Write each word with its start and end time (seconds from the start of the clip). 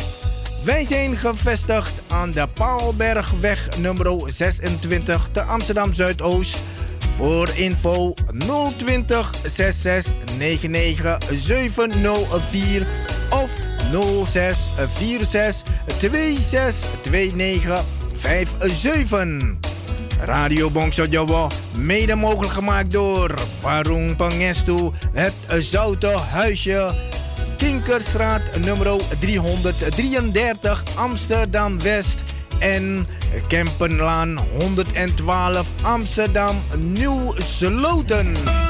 Wij 0.64 0.86
zijn 0.86 1.18
gevestigd 1.18 2.02
aan 2.08 2.32
de 2.32 2.48
Paalbergweg 2.54 3.70
nummer 3.80 4.22
26 4.28 5.28
te 5.32 5.42
Amsterdam 5.42 5.94
Zuidoost. 5.94 6.58
Voor 7.18 7.50
info 7.56 8.14
020 8.78 9.32
66 9.46 10.14
99 10.38 11.18
704 11.34 12.88
of 13.30 13.52
06 14.26 14.58
46 14.98 15.64
26 16.00 16.90
29 17.10 17.84
57. 18.16 19.72
Radio 20.22 20.70
Bongso 20.70 21.06
mede 21.76 22.16
mogelijk 22.16 22.54
gemaakt 22.54 22.92
door 22.92 23.34
Warung 23.64 24.16
Pangestu, 24.16 24.92
het 25.12 25.34
Zoute 25.60 26.08
Huisje, 26.08 26.96
Kinkerstraat 27.58 28.42
nummer 28.66 29.02
333 29.20 30.84
Amsterdam 30.96 31.82
West 31.82 32.22
en 32.60 33.08
Kempenlaan 33.48 34.38
112 34.60 35.68
Amsterdam 35.82 36.56
Nieuw 36.78 37.34
Sloten. 37.38 38.63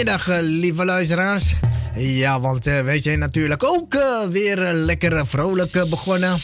Goedemiddag 0.00 0.40
lieve 0.42 0.84
luisteraars. 0.84 1.54
Ja, 1.94 2.40
want 2.40 2.66
uh, 2.66 2.80
wij 2.80 2.98
zijn 3.00 3.18
natuurlijk 3.18 3.64
ook 3.64 3.94
uh, 3.94 4.22
weer 4.30 4.58
lekker 4.72 5.26
vrolijk 5.26 5.84
begonnen. 5.88 6.38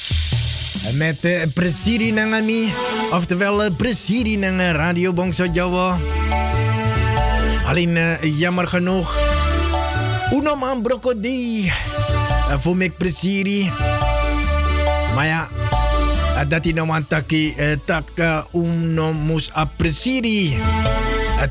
Met 0.93 1.17
uh, 1.25 1.43
Presiri 1.55 2.13
Nangami, 2.13 2.73
oftewel 3.11 3.73
Presiri 3.73 4.37
Nang 4.37 4.61
Radio 4.61 5.13
Bongso 5.13 5.45
Jawa. 5.53 5.99
Alleen 7.67 7.99
jammer 8.39 8.67
genoeg, 8.67 9.17
Uno 10.33 10.55
man 10.55 10.83
brokodi, 10.83 11.73
voor 12.59 12.77
mij 12.77 12.91
Presiri. 12.91 13.71
Maar 15.15 15.27
ja, 15.27 15.49
dat 16.49 16.65
hij 16.65 16.73
nou 16.73 17.05
taki 17.09 17.55
tak 17.85 18.09
uno 18.53 19.13
mus 19.13 19.51
Presiri. 19.77 20.59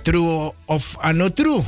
True 0.06 0.54
of 0.66 0.98
ano 1.00 1.30
true. 1.34 1.64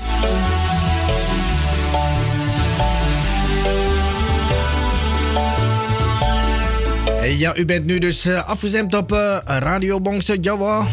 Ja, 7.38 7.56
u 7.56 7.66
bent 7.66 7.86
nu 7.86 8.00
dus 8.00 8.26
uh, 8.26 8.48
afgestemd 8.48 8.96
op 8.96 9.12
uh, 9.12 9.38
Radio 9.44 10.02
Bongse 10.02 10.38
Java. 10.42 10.88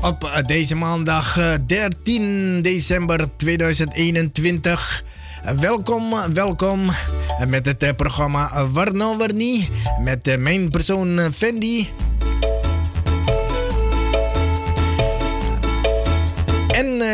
Op 0.00 0.24
uh, 0.24 0.42
deze 0.46 0.74
maandag 0.74 1.38
13 1.66 2.62
december 2.62 3.28
2021. 3.36 5.04
welkom, 5.60 6.14
welkom 6.32 6.90
met 7.48 7.66
het 7.66 7.96
programma 7.96 8.66
Warno 8.66 9.16
Warnie. 9.16 9.68
Met 10.04 10.38
mijn 10.38 10.70
persoon 10.70 11.32
Fendi. 11.32 11.88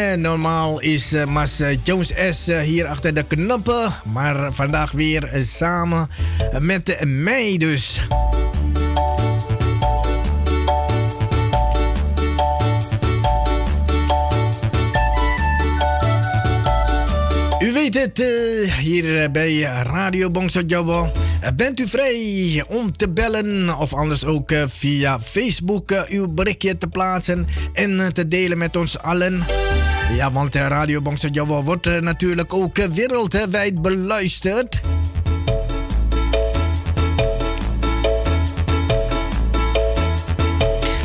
En 0.09 0.21
normaal 0.21 0.81
is 0.81 1.15
Mas 1.27 1.63
Jones 1.83 2.13
S 2.31 2.47
hier 2.47 2.87
achter 2.87 3.15
de 3.15 3.23
knoppen. 3.23 3.93
Maar 4.13 4.53
vandaag 4.53 4.91
weer 4.91 5.41
samen 5.43 6.09
met 6.61 7.05
mij 7.05 7.57
dus. 7.59 8.07
weet 17.73 17.95
het, 17.95 18.25
hier 18.81 19.31
bij 19.31 19.61
Radio 19.83 20.31
Bongso 20.31 20.61
Jabo. 20.67 21.11
Bent 21.57 21.81
u 21.81 21.89
vrij 21.89 22.65
om 22.69 22.97
te 22.97 23.09
bellen 23.09 23.79
of 23.79 23.95
anders 23.95 24.25
ook 24.25 24.53
via 24.69 25.21
Facebook 25.21 26.07
uw 26.09 26.29
berichtje 26.29 26.79
te 26.79 26.87
plaatsen 26.87 27.47
en 27.73 28.13
te 28.13 28.27
delen 28.27 28.59
met 28.59 28.77
ons 28.77 28.99
allen? 28.99 29.43
Ja, 30.17 30.33
want 30.33 30.55
Radio 30.55 31.01
Bongso 31.01 31.29
Jabo 31.29 31.63
wordt 31.63 32.01
natuurlijk 32.01 32.55
ook 32.55 32.77
wereldwijd 32.77 33.83
beluisterd. 33.83 34.81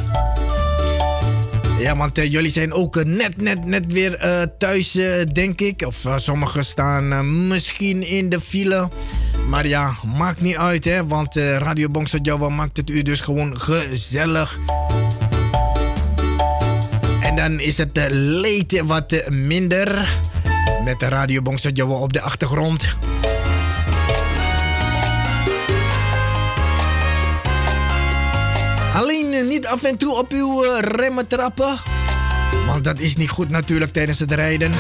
Ja, 1.78 1.96
want 1.96 2.16
jullie 2.16 2.50
zijn 2.50 2.72
ook 2.72 3.04
net, 3.04 3.40
net, 3.40 3.64
net 3.64 3.92
weer 3.92 4.18
thuis, 4.58 4.98
denk 5.32 5.60
ik. 5.60 5.86
Of 5.86 6.06
sommigen 6.16 6.64
staan 6.64 7.46
misschien 7.46 8.06
in 8.06 8.28
de 8.28 8.40
file. 8.40 8.88
Maar 9.48 9.66
ja, 9.66 9.96
maakt 10.16 10.40
niet 10.40 10.56
uit, 10.56 10.84
hè. 10.84 11.06
Want 11.06 11.36
Radio 11.36 11.88
Bongsa 11.88 12.18
Java 12.22 12.48
maakt 12.48 12.76
het 12.76 12.90
u 12.90 13.02
dus 13.02 13.20
gewoon 13.20 13.60
gezellig. 13.60 14.58
En 17.20 17.36
dan 17.36 17.60
is 17.60 17.78
het 17.78 17.98
leed 18.10 18.82
wat 18.84 19.28
minder. 19.28 20.18
Met 20.84 21.00
de 21.00 21.08
Radio 21.08 21.42
Bongsa 21.42 21.70
Java 21.72 21.92
op 21.92 22.12
de 22.12 22.20
achtergrond. 22.20 22.96
Niet 29.54 29.66
af 29.66 29.82
en 29.82 29.96
toe 29.96 30.18
op 30.18 30.32
uw 30.32 30.64
uh, 30.64 30.78
remmen 30.80 31.26
trappen. 31.26 31.76
Want 32.66 32.84
dat 32.84 32.98
is 32.98 33.16
niet 33.16 33.30
goed 33.30 33.50
natuurlijk 33.50 33.92
tijdens 33.92 34.18
het 34.18 34.32
rijden. 34.32 34.72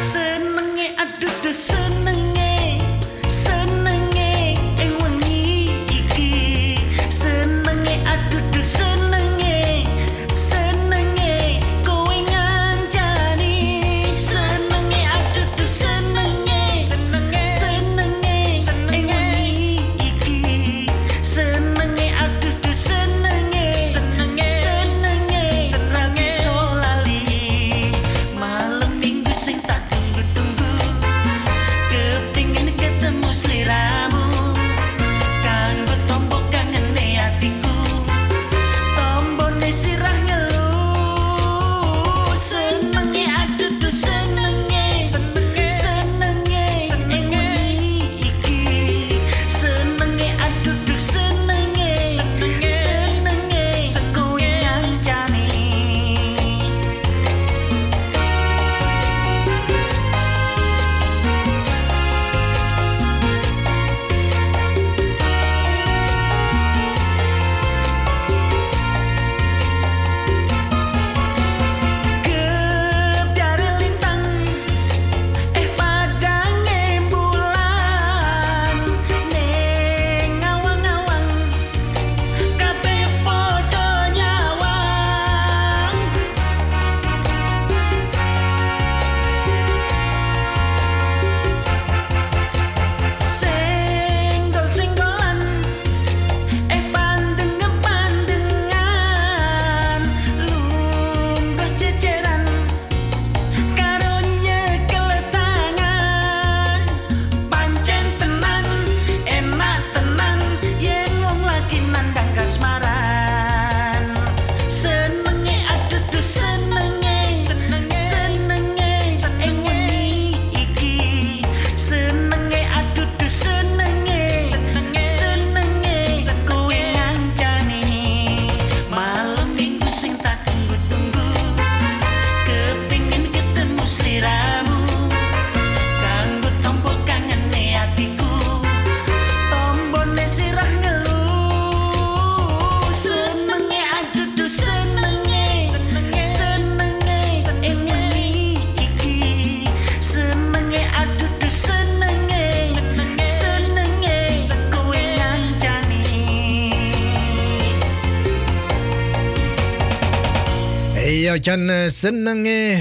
Ya 161.44 161.52
chan 161.52 161.68
seneng 161.92 162.48
eh 162.48 162.80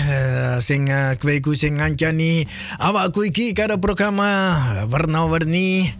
sing 0.63 0.87
kweku 1.19 1.51
sing 1.51 1.83
ngancani 1.83 2.47
awakku 2.79 3.27
iki 3.27 3.51
karo 3.51 3.75
programa 3.75 4.55
warna-warni. 4.87 5.91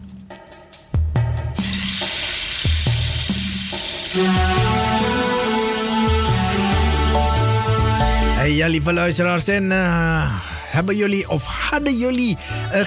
Hey, 8.39 8.55
ja, 8.55 8.71
lieve 8.71 8.95
luisteraars, 8.95 9.47
en 9.51 9.71
uh, 9.75 10.31
hebben 10.71 10.95
jullie 10.95 11.27
of 11.27 11.43
hadden 11.43 11.97
jullie 11.97 12.37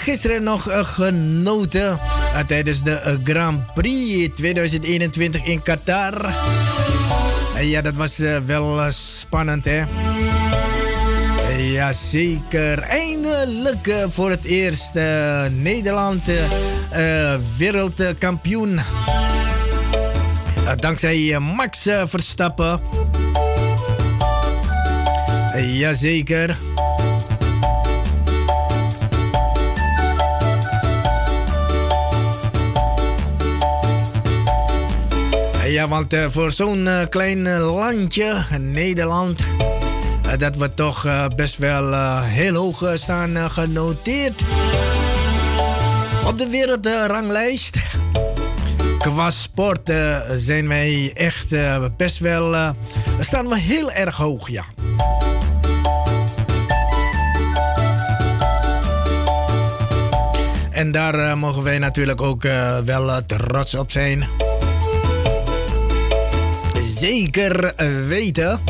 gisteren 0.00 0.42
nog 0.42 0.68
uh, 0.68 0.84
genoten 0.84 2.00
tijdens 2.48 2.82
de 2.82 3.20
Grand 3.24 3.74
Prix 3.74 4.32
2021 4.36 5.44
in 5.44 5.60
Qatar? 5.62 6.16
Ja, 7.60 7.80
dat 7.82 7.94
was 7.94 8.18
wel 8.46 8.86
spannend, 8.90 9.64
hè? 9.64 9.82
Jazeker. 11.58 12.78
Eindelijk 12.78 13.94
voor 14.08 14.30
het 14.30 14.44
eerst 14.44 14.94
Nederland 15.50 16.22
wereldkampioen. 17.58 18.80
dankzij 20.76 21.38
Max 21.38 21.88
Verstappen. 22.06 22.80
Jazeker. 25.56 26.75
Ja, 35.76 35.88
want 35.88 36.14
uh, 36.14 36.26
voor 36.28 36.50
zo'n 36.50 36.86
uh, 36.86 37.00
klein 37.08 37.46
uh, 37.46 37.74
landje, 37.74 38.44
Nederland, 38.60 39.42
dat 40.38 40.56
we 40.56 40.74
toch 40.74 41.06
best 41.36 41.56
wel 41.56 42.20
heel 42.22 42.54
hoog 42.54 42.92
staan 42.94 43.50
genoteerd 43.50 44.40
op 46.26 46.38
de 46.38 46.48
wereldranglijst. 46.48 47.76
Qua 48.98 49.30
sport 49.30 49.92
zijn 50.34 50.68
wij 50.68 51.12
echt 51.14 51.48
best 51.96 52.18
wel, 52.18 52.74
staan 53.20 53.48
we 53.48 53.58
heel 53.58 53.92
erg 53.92 54.16
hoog, 54.16 54.48
ja. 54.48 54.64
En 60.70 60.92
daar 60.92 61.38
mogen 61.38 61.62
wij 61.62 61.78
natuurlijk 61.78 62.22
ook 62.22 62.42
wel 62.84 63.26
trots 63.26 63.74
op 63.74 63.90
zijn 63.90 64.45
zeker 66.98 67.74
weten. 68.06 68.60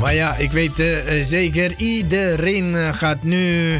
Maar 0.00 0.14
ja, 0.14 0.34
ik 0.34 0.50
weet 0.50 0.78
uh, 0.78 0.96
zeker, 1.22 1.74
iedereen 1.76 2.94
gaat 2.94 3.22
nu 3.22 3.72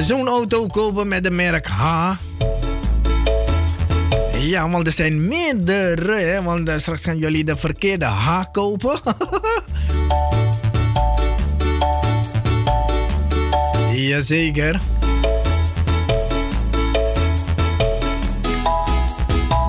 zo'n 0.00 0.28
auto 0.28 0.66
kopen 0.66 1.08
met 1.08 1.24
de 1.24 1.30
merk 1.30 1.66
H. 1.66 2.12
Ja, 4.38 4.68
want 4.68 4.86
er 4.86 4.92
zijn 4.92 5.28
meerdere, 5.28 6.16
hè, 6.16 6.42
want 6.42 6.70
straks 6.76 7.04
gaan 7.04 7.18
jullie 7.18 7.44
de 7.44 7.56
verkeerde 7.56 8.04
H 8.04 8.42
kopen. 8.52 8.98
Jazeker. 14.08 14.80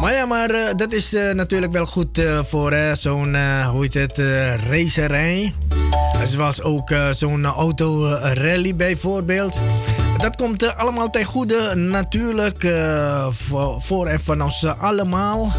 Maar 0.05 0.13
ja, 0.13 0.25
maar 0.25 0.51
uh, 0.51 0.67
dat 0.75 0.93
is 0.93 1.13
uh, 1.13 1.31
natuurlijk 1.31 1.71
wel 1.71 1.85
goed 1.85 2.17
uh, 2.17 2.43
voor 2.43 2.75
zo'n, 2.93 3.35
hoe 3.65 3.81
heet 3.81 3.93
het, 3.93 4.17
racerij. 4.69 5.53
Zoals 6.25 6.61
ook 6.61 6.93
zo'n 7.11 7.45
autorally 7.45 8.75
bijvoorbeeld. 8.75 9.59
Dat 10.17 10.35
komt 10.35 10.75
allemaal 10.75 11.09
ten 11.09 11.25
goede 11.25 11.75
natuurlijk 11.75 12.67
voor, 13.29 13.81
voor 13.81 14.07
en 14.07 14.21
van 14.21 14.41
ons 14.41 14.65
allemaal. 14.65 15.51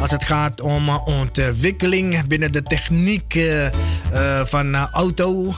Als 0.00 0.10
het 0.10 0.24
gaat 0.24 0.60
om 0.60 0.88
ontwikkeling 0.88 2.26
binnen 2.26 2.52
de 2.52 2.62
techniek 2.62 3.38
van 4.44 4.74
auto. 4.76 5.54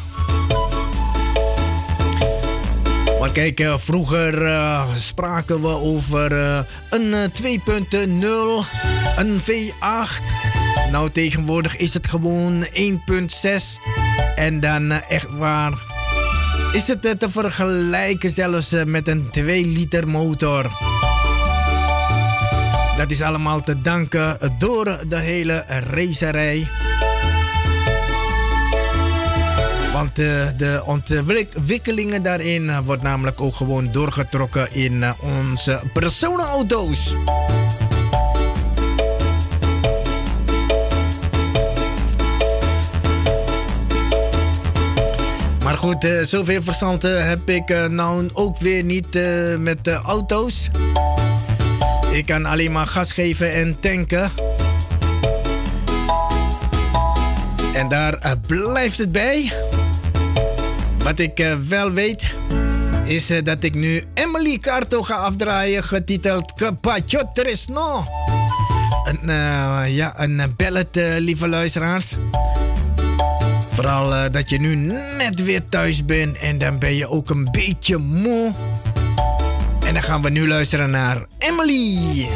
Kijk, 3.33 3.61
uh, 3.61 3.79
vroeger 3.79 4.43
uh, 4.43 4.95
spraken 4.97 5.61
we 5.61 5.69
over 5.69 6.33
uh, 6.33 6.59
een 6.91 7.31
2.0, 7.31 8.27
een 9.17 9.41
V8. 9.41 10.23
Nou, 10.91 11.11
tegenwoordig 11.11 11.77
is 11.77 11.95
het 11.95 12.07
gewoon 12.07 12.67
1.6. 12.67 12.71
En 14.35 14.61
dan 14.61 14.91
echt 14.91 15.29
waar. 15.31 15.73
Is 16.73 16.89
het 16.89 17.03
te 17.03 17.31
vergelijken 17.31 18.31
zelfs 18.31 18.75
met 18.85 19.09
een 19.09 19.29
2 19.31 19.67
liter 19.67 20.09
motor? 20.09 20.71
Dat 22.97 23.11
is 23.11 23.23
allemaal 23.23 23.63
te 23.63 23.81
danken 23.81 24.39
door 24.59 24.99
de 25.09 25.19
hele 25.19 25.65
racerij. 25.91 26.69
Want 29.99 30.17
de, 30.17 30.53
de 30.57 30.83
ontwikkelingen 30.85 32.23
daarin 32.23 32.71
eh, 32.71 32.79
wordt 32.85 33.03
namelijk 33.03 33.41
ook 33.41 33.55
gewoon 33.55 33.93
doorgetrokken 33.93 34.69
in 34.73 35.03
eh, 35.03 35.13
onze 35.23 35.81
personenauto's. 35.93 37.15
Maar 45.63 45.77
goed, 45.77 46.09
zoveel 46.23 46.63
verstand 46.63 47.03
heb 47.03 47.51
ik 47.51 47.89
nou 47.89 48.31
ook 48.33 48.59
weer 48.59 48.85
niet 48.85 49.19
met 49.59 49.85
de 49.85 49.93
auto's. 49.93 50.71
Ik 52.11 52.27
kan 52.27 52.47
alleen 52.47 52.73
maar 52.73 52.87
gas 52.87 53.13
geven 53.13 53.53
en 53.53 53.81
tanken. 53.81 54.31
En 57.73 57.89
daar 57.89 58.39
blijft 58.47 58.99
het 58.99 59.13
bij. 59.13 59.53
Wat 61.09 61.19
ik 61.19 61.41
uh, 61.41 61.55
wel 61.69 61.93
weet, 61.93 62.35
is 63.05 63.31
uh, 63.31 63.45
dat 63.45 63.63
ik 63.63 63.75
nu 63.75 64.03
Emily 64.15 64.59
Carto 64.59 65.03
ga 65.03 65.15
afdraaien, 65.15 65.83
getiteld 65.85 66.53
Capaccio 66.53 67.21
Tresno. 67.33 68.05
Een, 69.05 69.19
uh, 69.23 69.83
ja, 69.87 70.13
een 70.17 70.55
ballet, 70.57 70.89
lieve 71.19 71.49
luisteraars. 71.49 72.17
Vooral 73.73 74.31
dat 74.31 74.49
je 74.49 74.61
nu 74.61 74.75
net 75.17 75.43
weer 75.43 75.69
thuis 75.69 76.05
bent 76.05 76.39
en 76.39 76.59
dan 76.59 76.79
ben 76.79 76.95
je 76.95 77.09
ook 77.09 77.31
een 77.31 77.49
beetje 77.51 77.99
moe. 77.99 78.53
En 79.87 79.95
dan 79.95 80.03
gaan 80.03 80.23
we 80.23 80.31
nu 80.31 80.49
luisteren 80.49 80.91
naar 80.91 81.27
Emily. 81.39 82.27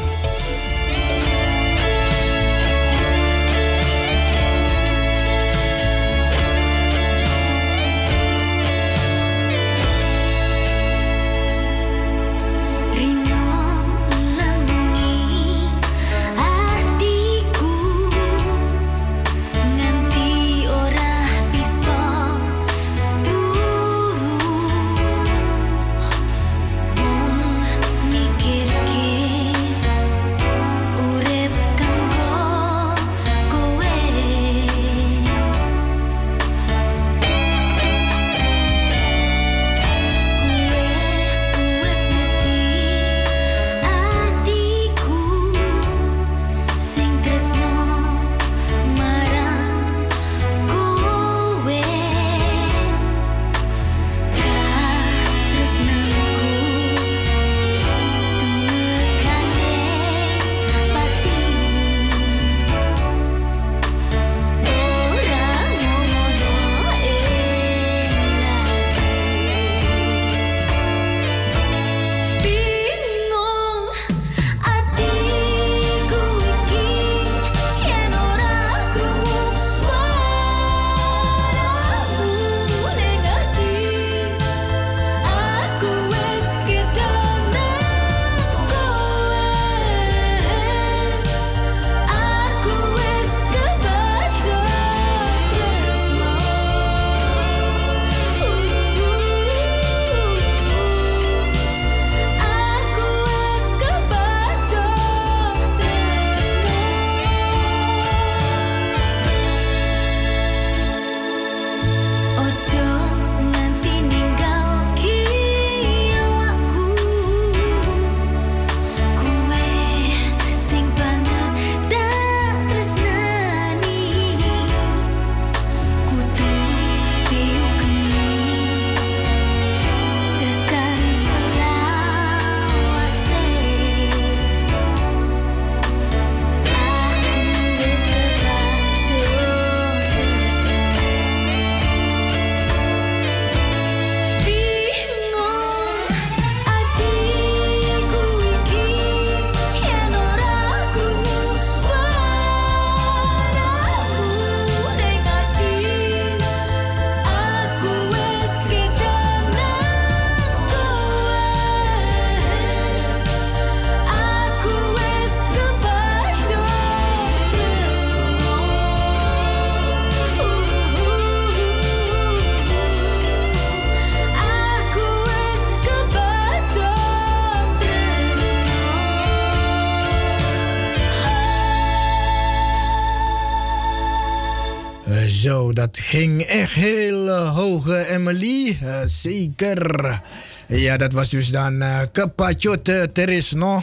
Ja, 190.92 190.98
dat 190.98 191.12
was 191.12 191.28
dus 191.28 191.48
dan 191.48 191.82
uh, 191.82 191.98
Capachote 192.12 193.08
Teresno. 193.12 193.82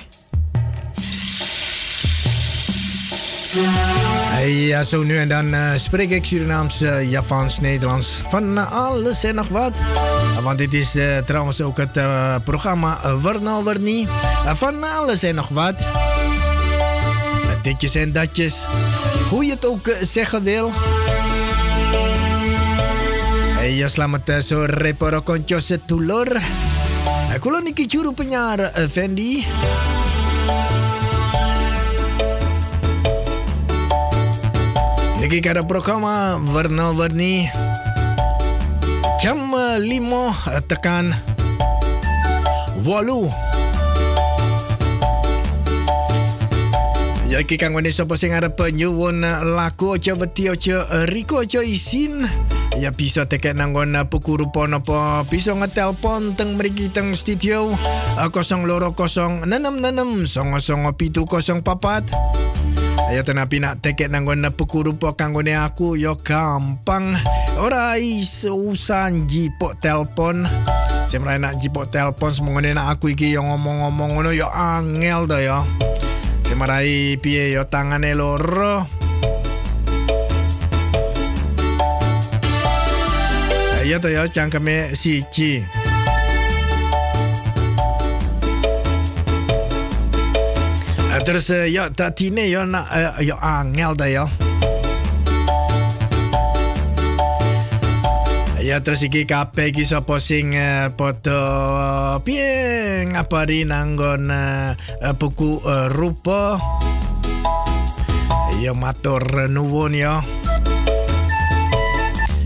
Ja, 4.46 4.84
zo 4.84 5.04
nu 5.04 5.18
en 5.18 5.30
dan 5.30 5.54
uh, 5.54 5.72
spreek 5.76 6.10
ik 6.10 6.26
Surinaams, 6.26 6.82
uh, 6.82 7.12
Javans, 7.12 7.60
Nederlands, 7.60 8.22
van 8.30 8.58
alles 8.72 9.24
en 9.24 9.36
nog 9.36 9.48
wat. 9.48 9.72
want 10.42 10.58
dit 10.58 10.74
is 10.74 10.98
trouwens 11.26 11.62
ook 11.62 11.78
het 11.78 12.00
programma 12.44 13.18
Warnal 13.22 13.64
Warnie. 13.64 14.08
van 14.56 14.84
alles 14.84 15.24
en 15.24 15.36
nog 15.36 15.50
wat. 15.50 15.76
ditjes 17.62 17.96
en 17.96 18.12
datjes. 18.12 18.62
Hoe 19.30 19.46
je 19.46 19.52
het 19.52 19.66
ook 19.66 19.96
zeggen 20.02 20.44
wil. 20.44 20.72
Ja, 23.62 23.88
selamat 23.88 24.32
sore 24.40 24.94
para 24.94 25.20
konco 25.20 25.60
setulur. 25.60 26.42
Kulo 27.38 27.62
niki 27.62 27.86
juru 27.86 28.10
penyiar 28.18 28.74
Fendi. 28.90 29.46
Niki 35.22 35.38
kada 35.38 35.62
programma 35.62 36.42
Warna 36.42 36.90
Warni. 36.92 37.46
Jam 39.22 39.54
5 39.54 40.66
tekan. 40.66 41.14
Walu. 42.82 43.30
Ya 47.30 47.46
iki 47.46 47.62
kang 47.62 47.78
wene 47.78 47.94
sapa 47.94 48.18
sing 48.18 48.34
arep 48.34 48.58
nyuwun 48.74 49.22
lagu 49.54 49.94
aja 49.94 50.18
wedi 50.18 50.50
aja 50.50 51.06
riko 51.06 51.46
aja 51.46 51.62
isin 51.62 52.26
Ya 52.80 52.96
bisa 52.96 53.28
teket 53.28 53.60
nanggon 53.60 53.92
puku 54.08 54.40
rupa 54.40 54.64
napa 54.64 55.28
bisa 55.28 55.52
ngetelpon 55.52 56.40
teng 56.40 56.56
mriki 56.56 56.88
teng 56.88 57.12
studio. 57.12 57.76
0206 58.16 59.44
66 59.44 60.64
songo 60.64 60.92
pitu 60.96 61.28
kosong 61.28 61.60
papat. 61.60 62.08
Ayo 63.12 63.20
tenapi 63.28 63.60
nak 63.60 63.84
teket 63.84 64.08
nanggon 64.08 64.48
puku 64.56 64.88
rupa 64.88 65.12
kanggone 65.12 65.60
aku 65.60 66.00
yo 66.00 66.24
gampang. 66.24 67.20
Ora 67.60 68.00
iso 68.00 68.56
usah 68.56 69.12
jipok 69.28 69.76
telpon. 69.84 70.48
Semrai 71.04 71.36
nak 71.36 71.60
jipok 71.60 71.92
telpon 71.92 72.32
semongone 72.32 72.72
nak 72.72 72.96
aku 72.96 73.12
iki 73.12 73.28
yo 73.36 73.44
ngomong-ngomong 73.44 74.16
ngono 74.16 74.32
yo 74.32 74.48
angel 74.48 75.28
to 75.28 75.36
yo. 75.44 75.68
Semrai 76.48 77.20
piye 77.20 77.52
yo 77.52 77.68
tangane 77.68 78.16
loro 78.16 78.99
ya 83.90 83.98
to 83.98 84.06
ya 84.06 84.30
cangkeme 84.30 84.94
siji. 84.94 85.66
Terus 91.26 91.50
ya 91.74 91.90
tatine 91.90 92.46
ya 92.50 92.70
nak 92.70 92.86
ya 93.18 93.34
angel 93.42 93.98
dah 93.98 94.10
ya. 94.10 94.26
Ya 98.62 98.78
terus 98.86 99.02
iki 99.02 99.26
kabeh 99.26 99.74
iki 99.74 99.82
sapa 99.82 100.22
sing 100.22 100.54
uh, 100.54 100.94
padha 100.94 101.42
piye 102.22 103.10
ngapari 103.10 103.66
nanggon 103.66 104.30
uh, 104.30 104.78
buku 105.18 105.66
uh, 105.66 105.90
rupa. 105.90 106.62
Ya 108.62 108.78
matur 108.78 109.50
nuwun 109.50 109.98
ya. 109.98 110.22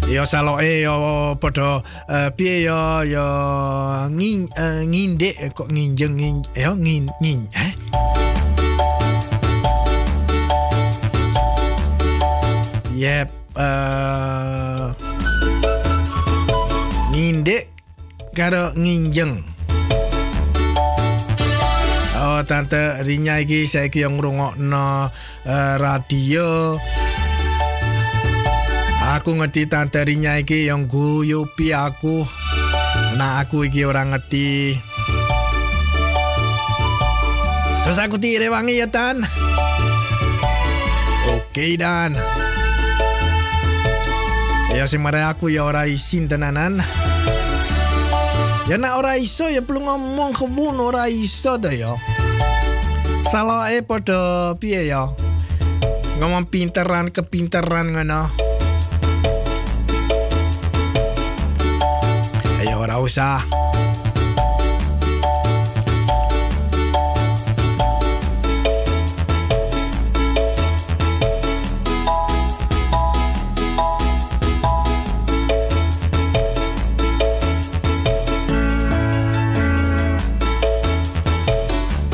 Yo 0.08 0.28
saloke 0.28 0.84
yo 0.84 1.36
padha 1.39 1.80
uh, 2.12 2.30
piye 2.36 2.68
yo 2.68 3.04
yo 3.08 3.28
ngin 4.12 4.52
uh, 4.60 4.84
ngindek 4.84 5.56
kok 5.56 5.72
nginjeng 5.72 6.20
ngin 6.20 6.36
yo 6.56 6.76
ngin 6.76 7.08
ngin 7.24 7.48
eh 7.56 7.74
Yep, 12.94 13.28
uh, 13.60 14.96
ngindek 17.12 17.68
karo 18.32 18.72
nginjeng. 18.80 19.44
Oh, 22.16 22.39
tante 22.48 23.04
Rinya 23.04 23.44
iki 23.44 23.68
saiki 23.68 24.08
yang 24.08 24.16
ngrungokno 24.16 25.12
radio. 25.84 26.80
Aku 29.13 29.38
ngerti 29.38 29.69
tante 29.69 30.02
Rinya 30.02 30.41
iki 30.41 30.65
yang 30.65 30.89
guyupi 30.89 31.69
aku. 31.69 32.26
Nah 33.13 33.45
aku 33.45 33.69
iki 33.69 33.86
orang 33.86 34.10
ngerti. 34.10 34.73
Terus 37.86 37.99
aku 38.02 38.17
tire 38.17 38.49
wangi 38.49 38.82
ya 38.82 38.89
Tan. 38.89 39.21
Oke 41.30 41.78
Dan. 41.78 42.17
Ya 44.73 44.89
sing 44.89 45.06
aku 45.06 45.54
ya 45.54 45.62
ora 45.69 45.86
isin 45.86 46.26
tenanan. 46.26 46.82
Ya 48.65 48.82
nak 48.82 48.97
ora 48.97 49.21
iso 49.21 49.45
ya 49.45 49.62
perlu 49.62 49.86
ngomong 49.86 50.34
kebun 50.34 50.82
ora 50.82 51.06
iso 51.06 51.62
dah 51.62 51.69
ya. 51.69 51.93
Salah 53.30 53.69
eh 53.69 53.86
podo 53.86 54.58
piye 54.58 54.89
ya. 54.89 55.06
Ngomong 56.17 56.49
pinteran 56.49 57.13
kepinteran 57.13 57.93
ngono. 57.93 58.43
Ora 62.94 63.02
usah. 63.02 63.53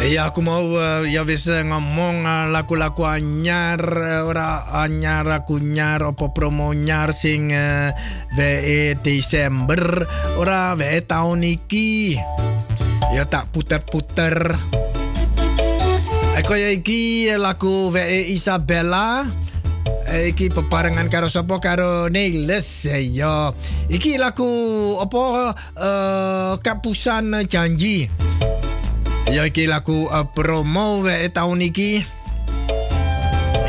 Ya 0.09 0.25
aku 0.25 0.41
mau 0.41 0.65
uh, 0.73 1.05
ya 1.05 1.21
wis 1.21 1.45
ngomong 1.45 2.25
laku-laku 2.49 3.05
anyar 3.05 3.77
ora 4.25 4.65
anyar 4.81 5.21
aku 5.29 5.61
nyar 5.61 6.01
apa 6.01 6.33
promo 6.33 6.73
nyar 6.73 7.13
sing 7.13 7.53
uh, 7.53 7.93
WE 8.33 8.97
Desember 9.05 10.01
ora 10.33 10.73
WE 10.73 11.05
tahun. 11.05 11.45
Ya 13.13 13.29
tak 13.29 13.53
puter-puter. 13.53 14.49
Eko 16.41 16.57
ya 16.57 16.73
iki 16.73 17.29
laku 17.37 17.93
WE 17.93 18.33
Isabella. 18.33 19.29
Iki 20.09 20.57
peparengan 20.57 21.05
karo 21.13 21.29
sapa 21.29 21.61
karo 21.61 22.09
Niles 22.09 22.89
ya. 22.89 23.53
Iki 23.85 24.17
laku 24.17 24.49
apa 25.05 25.53
uh, 25.77 26.53
kapusan 26.65 27.45
janji. 27.45 28.09
Ya 29.29 29.45
iki 29.45 29.69
lagu 29.69 30.09
uh, 30.09 30.25
promo 30.25 31.05
wae 31.05 31.29
tahun 31.29 31.61
iki. 31.69 32.01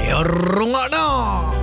Ya 0.09 0.25
rungokno. 0.25 1.60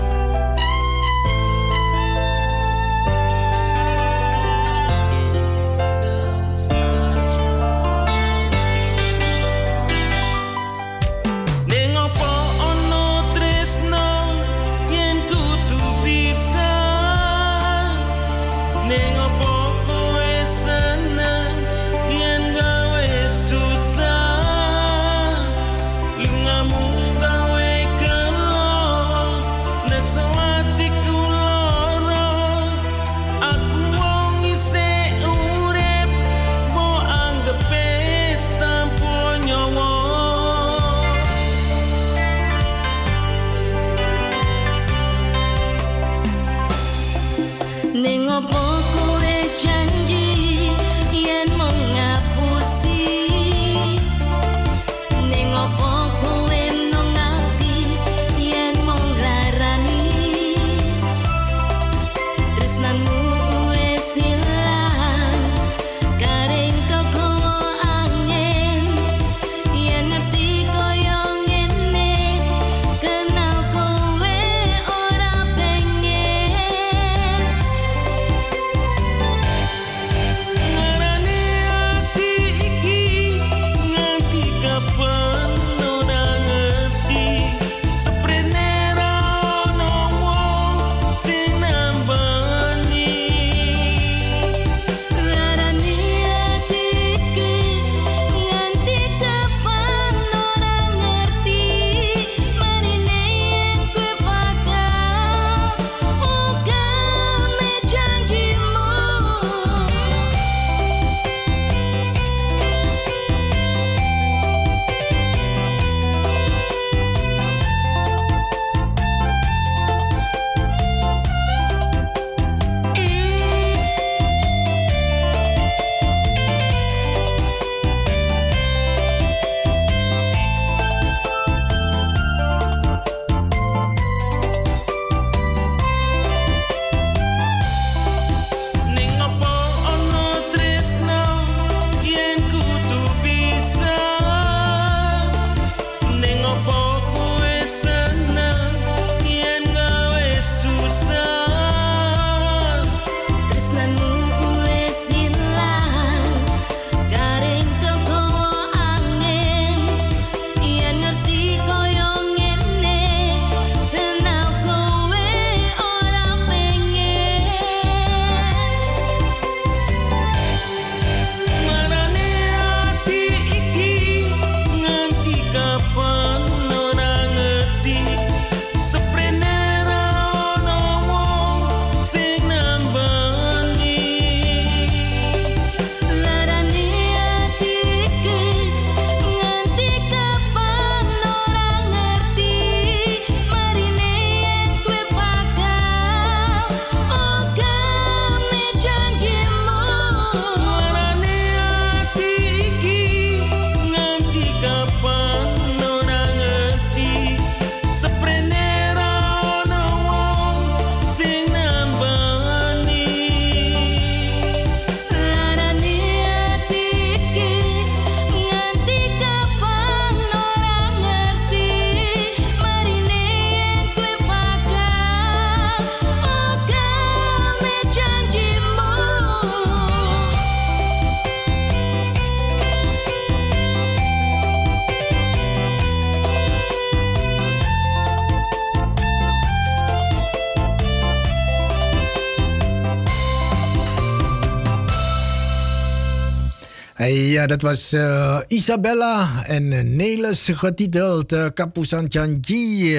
Ja, 247.13 247.46
dat 247.46 247.62
was 247.62 247.93
uh, 247.93 248.39
Isabella 248.48 249.43
en 249.46 249.96
Nelis 249.96 250.50
getiteld 250.52 251.34
uh, 251.34 251.46
Kapusan 251.54 252.06
Chanji. 252.10 252.98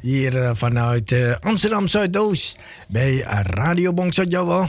Hier 0.00 0.50
vanuit 0.56 1.14
Amsterdam 1.40 1.86
Zuidoost 1.86 2.56
bij 2.88 3.20
Radio 3.42 3.92
Bongso 3.92 4.22
Jawa. 4.22 4.68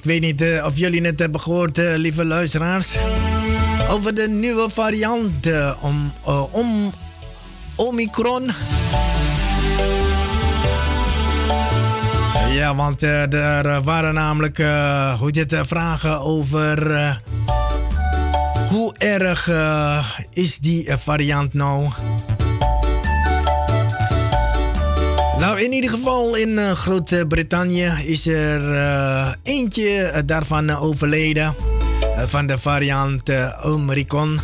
Ik 0.00 0.06
weet 0.06 0.20
niet 0.20 0.42
uh, 0.42 0.64
of 0.64 0.76
jullie 0.76 1.02
het 1.02 1.18
hebben 1.18 1.40
gehoord, 1.40 1.78
uh, 1.78 1.94
lieve 1.96 2.24
luisteraars. 2.24 2.96
Over 3.90 4.14
de 4.14 4.28
nieuwe 4.28 4.70
variant 4.70 5.46
uh, 5.46 5.76
om, 5.82 6.12
om 6.50 6.92
Omicron. 7.74 8.50
Ja, 12.50 12.74
want 12.74 13.02
er 13.02 13.82
waren 13.82 14.14
namelijk 14.14 14.58
hoe 15.18 15.30
dit, 15.30 15.56
vragen 15.64 16.20
over 16.20 17.20
hoe 18.68 18.94
erg 18.98 19.50
is 20.32 20.58
die 20.58 20.96
variant 20.96 21.52
nou? 21.52 21.88
Nou, 25.40 25.60
in 25.60 25.72
ieder 25.72 25.90
geval 25.90 26.34
in 26.34 26.48
uh, 26.48 26.70
Groot-Brittannië 26.70 27.92
is 28.04 28.26
er 28.26 28.60
uh, 28.60 29.32
eentje 29.42 30.12
uh, 30.14 30.18
daarvan 30.26 30.70
overleden. 30.70 31.54
van 32.26 32.46
de 32.46 32.58
variant 32.58 33.30
Omicron. 33.62 34.40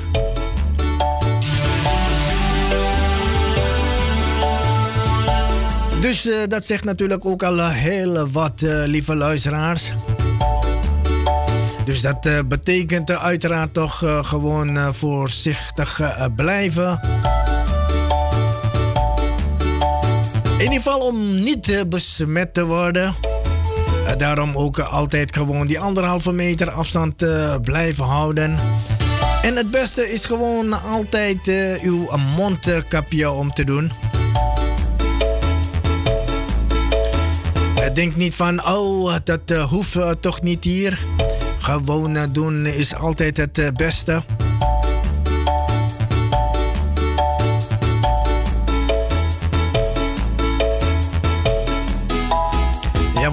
Dus 6.00 6.28
dat 6.48 6.64
zegt 6.64 6.84
natuurlijk 6.84 7.24
ook 7.24 7.42
al 7.42 7.68
heel 7.68 8.28
wat, 8.28 8.60
lieve 8.84 9.14
luisteraars. 9.14 9.92
Dus 11.84 12.00
dat 12.00 12.48
betekent 12.48 13.10
uiteraard 13.10 13.74
toch 13.74 13.98
gewoon 14.22 14.94
voorzichtig 14.94 16.00
blijven. 16.36 17.00
In 20.56 20.62
ieder 20.62 20.78
geval 20.78 21.00
om 21.00 21.42
niet 21.42 21.84
besmet 21.88 22.54
te 22.54 22.64
worden. 22.64 23.14
Eh, 24.06 24.16
daarom 24.18 24.56
ook 24.56 24.78
altijd 24.78 25.36
gewoon 25.36 25.66
die 25.66 25.80
anderhalve 25.80 26.32
meter 26.32 26.70
afstand 26.70 27.22
uh, 27.22 27.54
blijven 27.62 28.04
houden. 28.04 28.56
En 29.42 29.56
het 29.56 29.70
beste 29.70 30.12
is 30.12 30.24
gewoon 30.24 30.82
altijd 30.82 31.38
uw 31.82 32.08
mondkapje 32.36 33.30
om 33.30 33.52
te 33.52 33.64
doen. 33.64 33.92
Denk 37.94 38.16
niet 38.16 38.34
van, 38.34 38.66
oh, 38.66 39.14
dat 39.24 39.50
hoeft 39.68 39.98
toch 40.20 40.42
niet 40.42 40.64
hier. 40.64 41.04
Gewoon 41.58 42.28
doen 42.32 42.66
is 42.66 42.94
altijd 42.94 43.36
het 43.36 43.76
beste. 43.76 44.22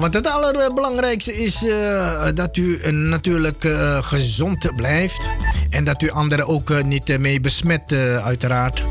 Want 0.04 0.16
het 0.16 0.26
allerbelangrijkste 0.26 1.34
is 1.34 1.62
uh, 1.62 2.26
dat 2.34 2.56
u 2.56 2.92
natuurlijk 2.92 3.64
uh, 3.64 4.02
gezond 4.02 4.76
blijft. 4.76 5.26
En 5.70 5.84
dat 5.84 6.02
u 6.02 6.10
anderen 6.10 6.46
ook 6.46 6.82
niet 6.82 7.18
mee 7.18 7.40
besmet, 7.40 7.92
uiteraard. 8.22 8.82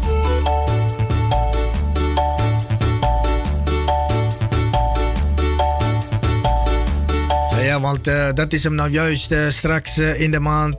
Ja, 7.74 7.80
want 7.80 8.08
uh, 8.08 8.28
dat 8.34 8.54
is 8.54 8.64
hem 8.64 8.76
nou 8.76 8.90
juist 8.90 9.32
uh, 9.32 9.50
straks 9.50 9.98
uh, 9.98 10.20
in 10.20 10.32
de 10.32 10.40
maand. 10.40 10.76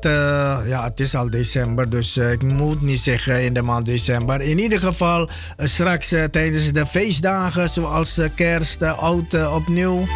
ja, 0.67 0.85
het 0.85 1.01
is 1.01 1.15
al 1.15 1.31
december, 1.31 1.91
dus 1.91 2.17
ik 2.17 2.43
moet 2.43 2.83
niet 2.83 2.99
zeggen 2.99 3.45
in 3.45 3.53
de 3.53 3.63
maand 3.63 3.87
december. 3.87 4.41
In 4.41 4.59
ieder 4.59 4.79
geval 4.79 5.29
straks 5.57 6.09
tijdens 6.31 6.73
de 6.73 6.87
feestdagen, 6.87 7.69
zoals 7.69 8.19
kerst, 8.35 8.83
oud, 8.83 9.35
opnieuw. 9.55 10.07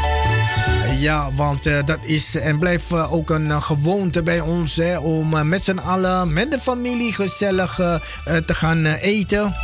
Ja, 0.98 1.28
want 1.36 1.64
dat 1.64 1.98
is 2.02 2.34
en 2.34 2.58
blijft 2.58 2.92
ook 2.92 3.30
een 3.30 3.62
gewoonte 3.62 4.22
bij 4.22 4.40
ons 4.40 4.76
hè, 4.76 4.98
om 4.98 5.48
met 5.48 5.64
z'n 5.64 5.78
allen, 5.78 6.32
met 6.32 6.50
de 6.50 6.60
familie, 6.60 7.12
gezellig 7.12 7.74
te 8.24 8.54
gaan 8.54 8.86
eten. 8.86 9.54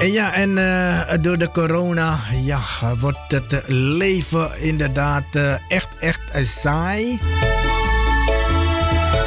En 0.00 0.12
ja, 0.12 0.34
en 0.34 0.56
uh, 0.56 1.12
door 1.20 1.38
de 1.38 1.50
corona 1.50 2.18
ja, 2.42 2.60
wordt 3.00 3.18
het 3.28 3.64
leven 3.66 4.60
inderdaad 4.60 5.24
uh, 5.32 5.54
echt, 5.68 5.88
echt 6.00 6.20
saai. 6.42 7.20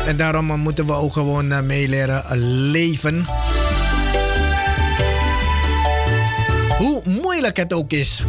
En 0.08 0.18
daarom 0.18 0.60
moeten 0.60 0.86
we 0.86 0.94
ook 0.94 1.14
gewoon 1.14 1.52
uh, 1.52 1.62
meeleren 1.62 2.38
leven. 2.72 3.26
Hoe 6.78 7.02
moeilijk 7.06 7.58
het 7.58 7.74
ook 7.74 7.92
is. 7.92 8.24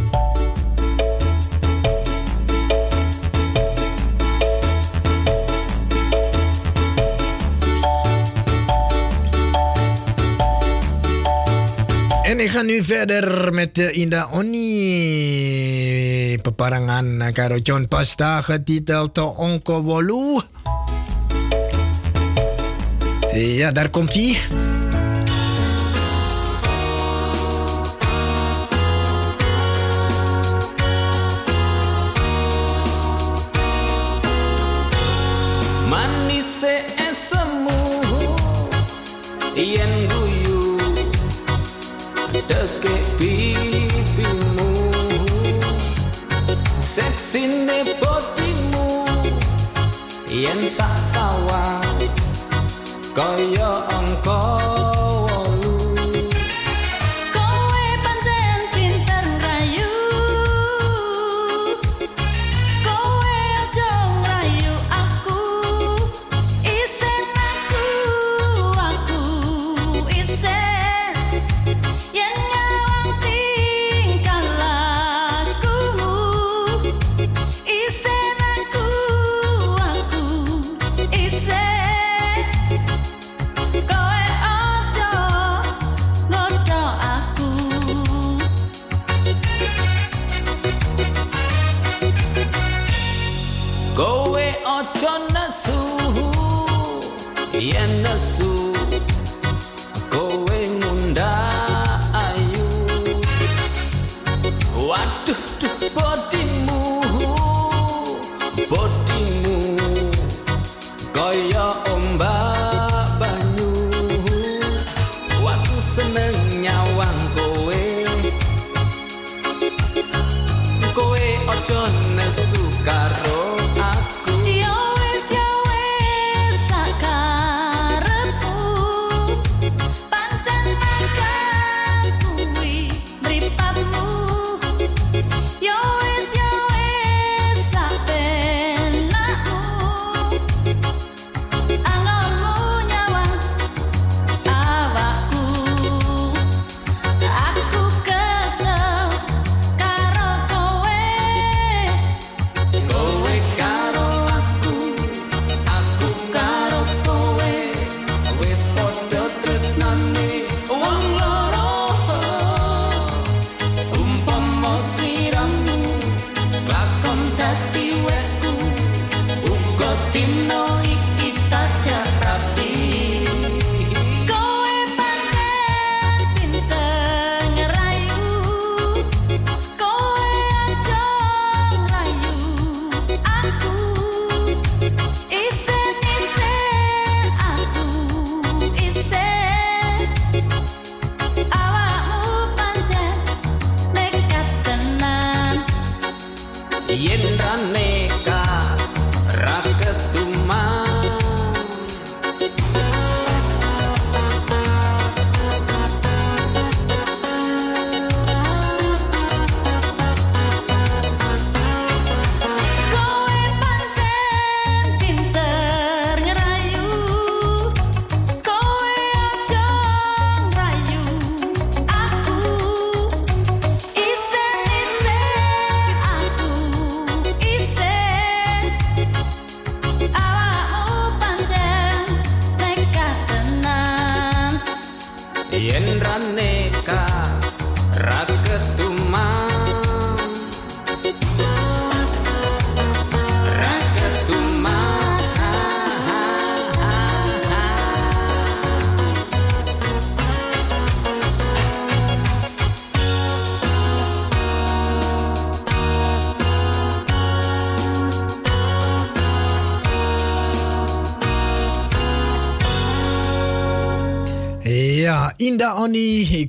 En 12.25 12.39
ik 12.39 12.49
ga 12.49 12.61
nu 12.61 12.83
verder 12.83 13.53
met 13.53 13.77
uh, 13.77 13.97
Inda 13.97 14.27
Oni. 14.31 14.67
Peparangan 16.41 17.29
karo 17.33 17.57
John 17.57 17.85
Pasta 17.87 18.41
getiteld 18.41 19.13
To 19.13 19.25
Onko 19.37 19.81
Wolu. 19.81 20.41
Ja, 23.33 23.71
daar 23.71 23.89
komt 23.89 24.13
hij. 24.13 24.37
Kaya 53.15 53.71
engkau 53.95 54.14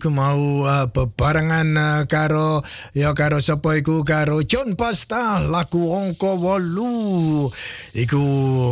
iku 0.06 0.14
mau 0.14 0.62
uh, 0.62 0.86
bebarengan 0.86 1.66
uh, 1.74 2.02
karo 2.06 2.62
ya 2.94 3.10
karo 3.10 3.42
sapa 3.42 3.74
iku? 3.74 4.06
Karo 4.06 4.38
John 4.46 4.78
Pasta 4.78 5.42
laku 5.42 5.82
ongko 5.82 6.38
wolu. 6.38 7.50
Iku 7.90 8.22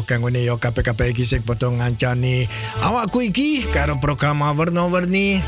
kanggone 0.07 0.47
yo 0.47 0.63
KPKP 0.63 1.11
iki 1.11 1.27
sing 1.27 1.43
padha 1.43 1.75
ngancani 1.75 2.47
awakku 2.87 3.19
iki 3.27 3.67
karo 3.67 3.99
program 3.99 4.47
warna-warni 4.47 5.43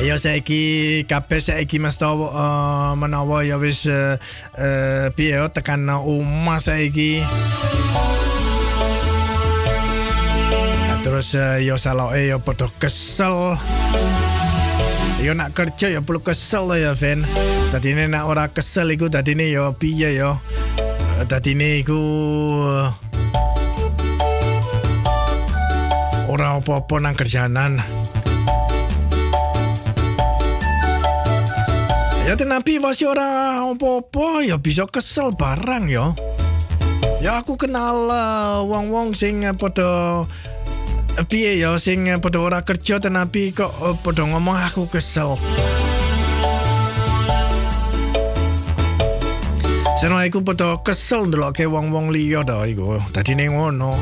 Ya 0.00 0.16
saiki 0.16 1.04
kabeh 1.04 1.44
saiki 1.44 1.76
mesti 1.76 2.08
uh, 2.08 2.96
menawa 2.96 3.44
ya 3.44 3.60
wis 3.60 3.84
uh, 3.84 4.16
uh, 4.56 5.48
tekan 5.52 5.84
omah 5.84 6.64
saiki. 6.64 7.20
Terus 11.04 11.36
uh, 11.36 11.76
salah 11.76 12.16
eh 12.16 12.32
yo 12.32 12.40
podo 12.40 12.72
kesel. 12.80 13.60
Yo 15.24 15.32
nak 15.32 15.56
kerja 15.56 15.88
yo 15.88 16.04
perlu 16.04 16.20
kesel 16.20 16.68
ya 16.76 16.92
Fen. 16.92 17.24
Tadi 17.72 17.96
ini 17.96 18.04
nak 18.04 18.28
ora 18.28 18.44
kesel 18.52 18.92
iku 18.92 19.08
tadi 19.08 19.32
ini 19.32 19.56
yo 19.56 19.72
piye 19.72 20.20
yo. 20.20 20.36
Tadi 21.24 21.56
ini 21.56 21.80
iku 21.80 22.00
uh, 22.60 22.92
ora 26.28 26.60
apa-apa 26.60 26.94
nang 27.00 27.16
kerjaanan. 27.16 27.80
Ya 32.28 32.36
tapi 32.36 32.76
masih 32.76 33.12
ora 33.16 33.64
apa-apa 33.64 34.44
ya 34.44 34.60
bisa 34.60 34.84
kesel 34.84 35.32
barang 35.32 35.88
yo. 35.88 36.12
Ya 37.24 37.40
aku 37.40 37.56
kenal 37.56 38.12
uh, 38.12 38.60
wong-wong 38.68 39.16
sing 39.16 39.48
uh, 39.48 39.56
podo 39.56 40.28
piye 41.22 41.62
ya 41.62 41.78
sing 41.78 42.10
padha 42.18 42.40
ora 42.42 42.58
kerja 42.66 42.98
tenapi 42.98 43.54
kok 43.54 43.70
uh, 43.78 43.94
padha 43.94 44.26
ngomong 44.26 44.58
aku 44.58 44.90
kesel. 44.90 45.38
Seno 50.02 50.18
aku 50.18 50.42
padha 50.42 50.82
kesel 50.82 51.30
ndelokke 51.30 51.70
wong-wong 51.70 52.10
liya 52.10 52.42
to 52.42 52.66
iku. 52.66 52.98
Dadi 53.14 53.38
ning 53.38 53.54
ngono. 53.54 53.94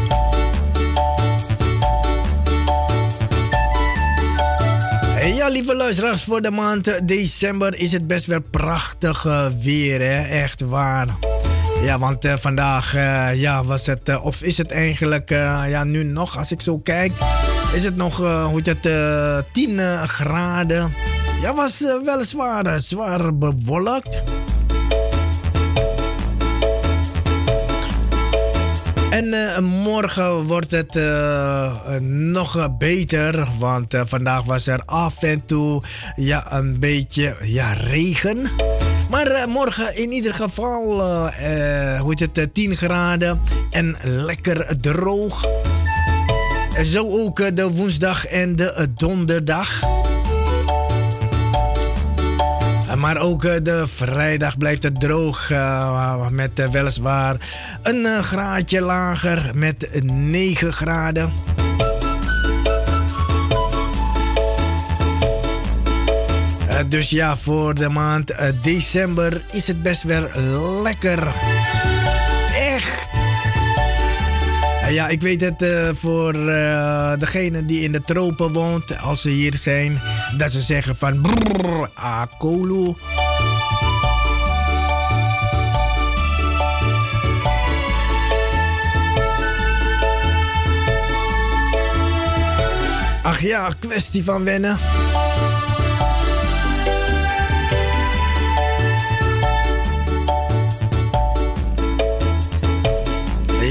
Ja, 5.42 5.48
lieve 5.48 5.76
luisteraars, 5.76 6.24
voor 6.24 6.42
de 6.42 6.50
maand 6.50 7.08
december 7.08 7.78
is 7.78 7.92
het 7.92 8.06
best 8.06 8.26
wel 8.26 8.42
prachtig 8.50 9.22
weer, 9.62 10.00
hè? 10.00 10.22
echt 10.42 10.60
waar. 10.60 11.31
Ja, 11.82 11.98
want 11.98 12.24
uh, 12.24 12.36
vandaag 12.36 12.94
uh, 12.94 13.34
ja, 13.34 13.64
was 13.64 13.86
het, 13.86 14.08
uh, 14.08 14.24
of 14.24 14.42
is 14.42 14.58
het 14.58 14.70
eigenlijk, 14.70 15.28
ja, 15.28 15.84
nu 15.84 16.04
nog, 16.04 16.38
als 16.38 16.52
ik 16.52 16.60
zo 16.60 16.76
kijk, 16.76 17.12
is 17.74 17.84
het 17.84 17.96
nog, 17.96 18.16
hoe 18.16 18.60
het, 18.64 18.82
10 19.52 19.78
graden. 20.08 20.94
Ja, 21.40 21.54
was 21.54 21.84
weliswaar 22.04 22.80
zwaar 22.80 23.36
bewolkt. 23.36 24.22
En 29.10 29.64
morgen 29.64 30.44
wordt 30.44 30.70
het 30.70 30.94
nog 32.02 32.76
beter, 32.78 33.48
want 33.58 33.94
vandaag 34.04 34.44
was 34.44 34.66
er 34.66 34.82
af 34.84 35.22
en 35.22 35.46
toe 35.46 35.82
ja, 36.16 36.52
een 36.52 36.78
beetje 36.78 37.36
ja, 37.42 37.72
regen. 37.72 38.50
Maar 39.12 39.30
uh, 39.30 39.44
morgen 39.44 39.96
in 39.96 40.12
ieder 40.12 40.34
geval, 40.34 41.00
uh, 41.00 42.00
hoe 42.00 42.14
het, 42.32 42.54
10 42.54 42.76
graden 42.76 43.40
en 43.70 43.96
lekker 44.02 44.80
droog. 44.80 45.48
Zo 46.84 47.10
ook 47.10 47.56
de 47.56 47.70
woensdag 47.70 48.26
en 48.26 48.56
de 48.56 48.88
donderdag. 48.96 49.80
Maar 52.96 53.16
ook 53.18 53.42
de 53.42 53.84
vrijdag 53.86 54.58
blijft 54.58 54.82
het 54.82 55.00
droog 55.00 55.50
met 56.30 56.70
weliswaar 56.70 57.36
een 57.82 58.24
graadje 58.24 58.80
lager 58.80 59.50
met 59.54 60.02
9 60.04 60.72
graden. 60.72 61.32
Dus 66.88 67.10
ja, 67.10 67.36
voor 67.36 67.74
de 67.74 67.88
maand 67.88 68.30
uh, 68.30 68.38
december 68.62 69.40
is 69.50 69.66
het 69.66 69.82
best 69.82 70.02
wel 70.02 70.28
lekker. 70.82 71.32
Echt. 72.56 73.08
Uh, 74.82 74.92
ja, 74.92 75.08
ik 75.08 75.20
weet 75.20 75.40
het 75.40 75.64
voor 75.98 76.32
degene 77.18 77.64
die 77.64 77.80
in 77.80 77.92
de 77.92 78.02
tropen 78.02 78.52
woont, 78.52 78.98
als 78.98 79.20
ze 79.20 79.28
hier 79.28 79.54
zijn, 79.54 80.00
dat 80.36 80.50
ze 80.50 80.60
zeggen 80.60 80.96
van 80.96 81.20
brrr, 81.20 81.90
akolu. 81.94 82.94
Ach 93.22 93.40
ja, 93.40 93.70
kwestie 93.78 94.24
van 94.24 94.44
wennen. 94.44 94.78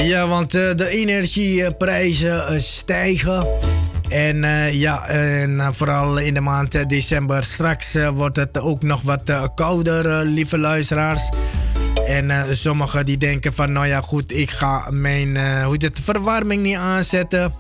Ja, 0.04 0.28
want 0.28 0.56
uh, 0.56 0.76
de 0.76 0.88
energieprijzen 0.88 2.54
uh, 2.54 2.60
stijgen. 2.60 3.48
En 4.10 4.44
uh, 4.44 4.74
ja, 4.74 5.08
en 5.08 5.76
vooral 5.76 6.18
in 6.18 6.34
de 6.34 6.42
maand 6.42 6.90
december. 6.90 7.44
Straks 7.44 7.98
wordt 8.14 8.36
het 8.36 8.60
ook 8.60 8.84
nog 8.84 9.02
wat 9.02 9.52
kouder, 9.56 10.26
lieve 10.26 10.58
luisteraars. 10.58 11.30
En 12.06 12.56
sommigen 12.56 13.06
die 13.06 13.18
denken 13.18 13.54
van, 13.54 13.72
nou 13.72 13.88
ja 13.88 14.02
goed, 14.02 14.32
ik 14.32 14.50
ga 14.50 14.88
mijn 14.90 15.64
hoe 15.64 15.76
het, 15.78 16.00
verwarming 16.04 16.62
niet 16.62 16.76
aanzetten. 16.76 17.54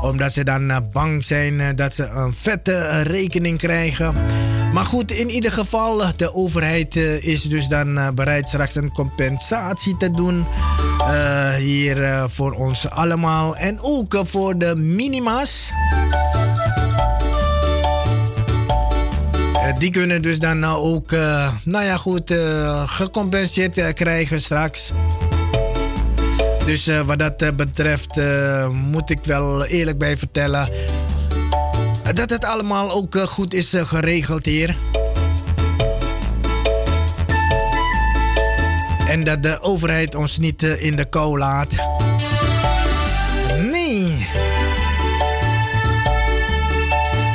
Omdat 0.00 0.32
ze 0.32 0.44
dan 0.44 0.88
bang 0.92 1.24
zijn 1.24 1.76
dat 1.76 1.94
ze 1.94 2.04
een 2.04 2.34
vette 2.34 3.02
rekening 3.02 3.58
krijgen. 3.58 4.12
Maar 4.74 4.84
goed, 4.84 5.12
in 5.12 5.30
ieder 5.30 5.52
geval, 5.52 6.02
de 6.16 6.34
overheid 6.34 6.96
uh, 6.96 7.22
is 7.22 7.42
dus 7.42 7.66
dan 7.66 7.98
uh, 7.98 8.08
bereid 8.10 8.48
straks 8.48 8.74
een 8.74 8.92
compensatie 8.92 9.96
te 9.96 10.10
doen. 10.10 10.44
Uh, 11.00 11.54
hier 11.54 12.28
voor 12.28 12.52
ons 12.52 12.90
allemaal. 12.90 13.56
En 13.56 13.80
ook 13.80 14.20
voor 14.22 14.58
de 14.58 14.76
minima's. 14.76 15.72
die 19.78 19.90
kunnen 19.90 20.22
dus 20.22 20.38
dan 20.38 20.64
ook, 20.64 21.10
nou 21.64 21.84
ja 21.84 21.96
goed, 21.96 22.34
gecompenseerd 22.86 23.92
krijgen 23.92 24.40
straks. 24.40 24.92
Dus 26.66 26.90
wat 27.06 27.18
dat 27.18 27.56
betreft 27.56 28.20
moet 28.72 29.10
ik 29.10 29.18
wel 29.24 29.64
eerlijk 29.64 29.98
bij 29.98 30.16
vertellen 30.16 30.68
dat 32.12 32.30
het 32.30 32.44
allemaal 32.44 32.92
ook 32.92 33.14
eh, 33.14 33.22
goed 33.22 33.54
is 33.54 33.72
eh, 33.72 33.86
geregeld 33.86 34.46
hier. 34.46 34.76
En 39.08 39.24
dat 39.24 39.42
de 39.42 39.60
overheid 39.60 40.14
ons 40.14 40.38
niet 40.38 40.62
eh, 40.62 40.82
in 40.82 40.96
de 40.96 41.04
kou 41.04 41.38
laat. 41.38 41.74
Nee. 43.70 44.26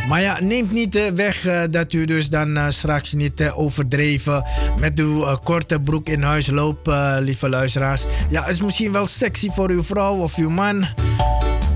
Maar 0.07 0.22
ja, 0.22 0.39
neemt 0.41 0.72
niet 0.72 1.13
weg 1.13 1.47
dat 1.70 1.93
u 1.93 2.05
dus 2.05 2.30
dan 2.30 2.74
straks 2.74 3.13
niet 3.13 3.51
overdreven 3.51 4.45
met 4.80 4.99
uw 4.99 5.38
korte 5.43 5.80
broek 5.80 6.07
in 6.07 6.22
huis 6.22 6.47
loopt, 6.47 6.89
lieve 7.20 7.49
luisteraars. 7.49 8.05
Ja, 8.30 8.47
is 8.47 8.61
misschien 8.61 8.91
wel 8.91 9.05
sexy 9.05 9.49
voor 9.49 9.70
uw 9.70 9.84
vrouw 9.84 10.15
of 10.15 10.36
uw 10.36 10.49
man, 10.49 10.86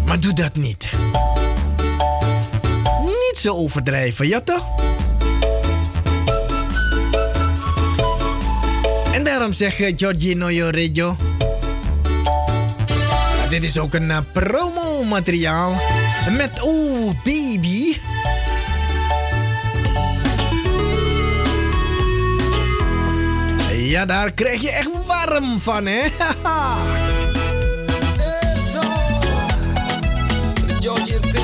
maar 0.05 0.19
doe 0.19 0.33
dat 0.33 0.55
niet 0.55 0.85
zo 3.37 3.55
overdrijven, 3.55 4.27
ja 4.27 4.41
toch? 4.41 4.65
En 9.13 9.23
daarom 9.23 9.53
zeg 9.53 9.75
Giorgino 9.95 10.69
Radio. 10.69 11.17
Dit 13.49 13.63
is 13.63 13.77
ook 13.77 13.93
een 13.93 14.09
uh, 14.09 14.17
promo-materiaal 14.33 15.81
met 16.37 16.61
Oh 16.61 17.11
Baby. 17.23 17.95
Ja, 23.75 24.05
daar 24.05 24.31
krijg 24.31 24.61
je 24.61 24.71
echt 24.71 24.89
warm 25.05 25.59
van, 25.59 25.85
hè? 25.85 26.01
Suminiari 30.83 31.42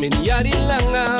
من 0.00 0.10
ياري 0.26 0.50
لنا 0.50 1.19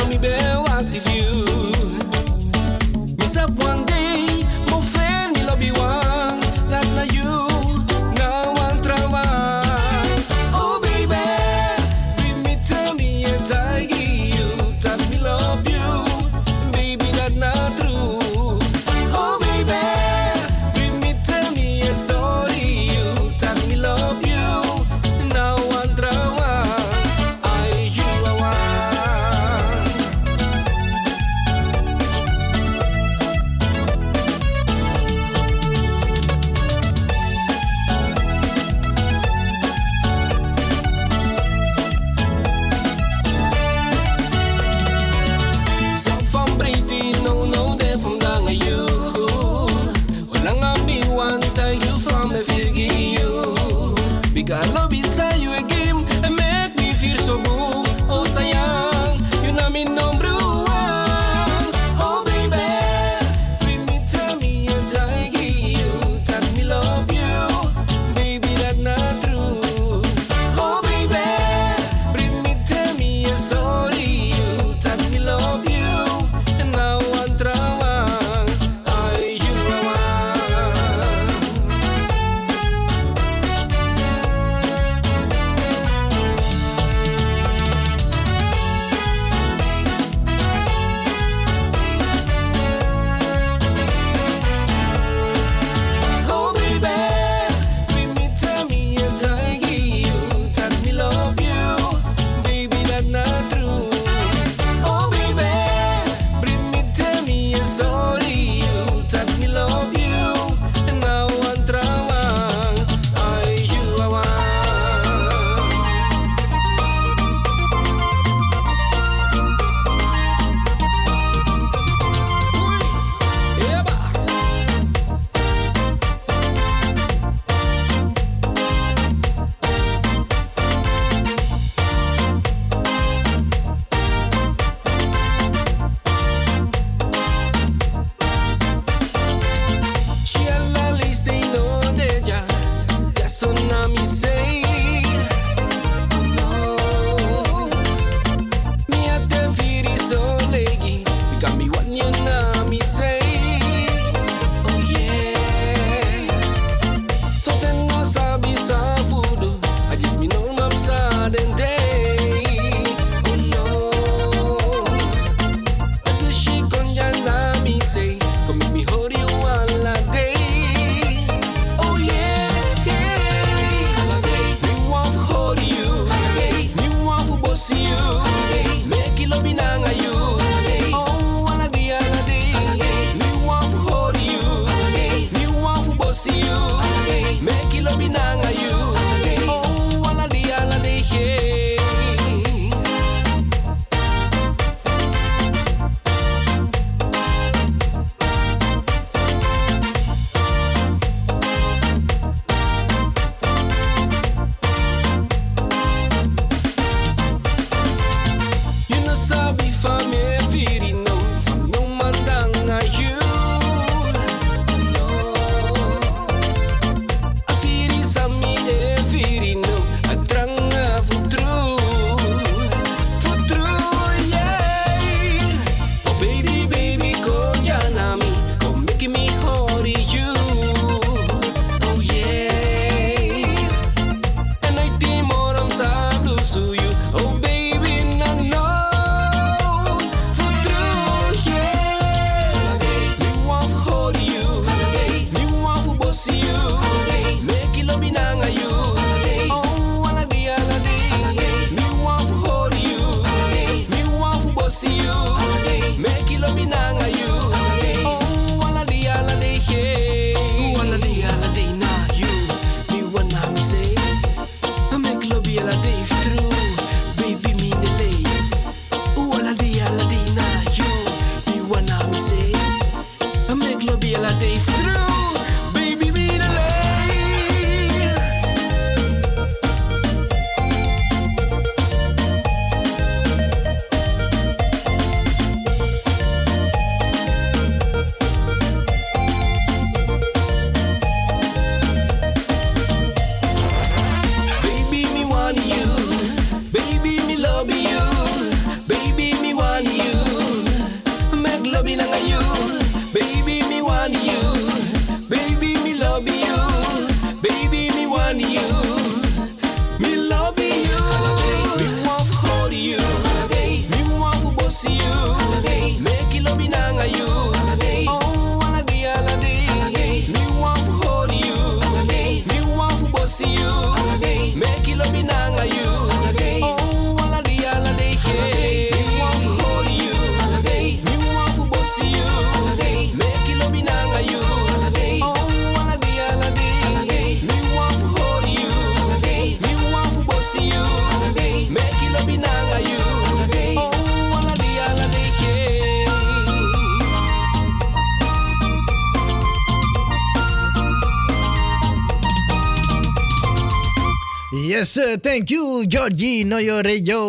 thank 355.18 355.48
you, 355.48 355.84
Georgie 355.88 356.44
Noyo 356.44 356.80
Radio. 356.80 357.20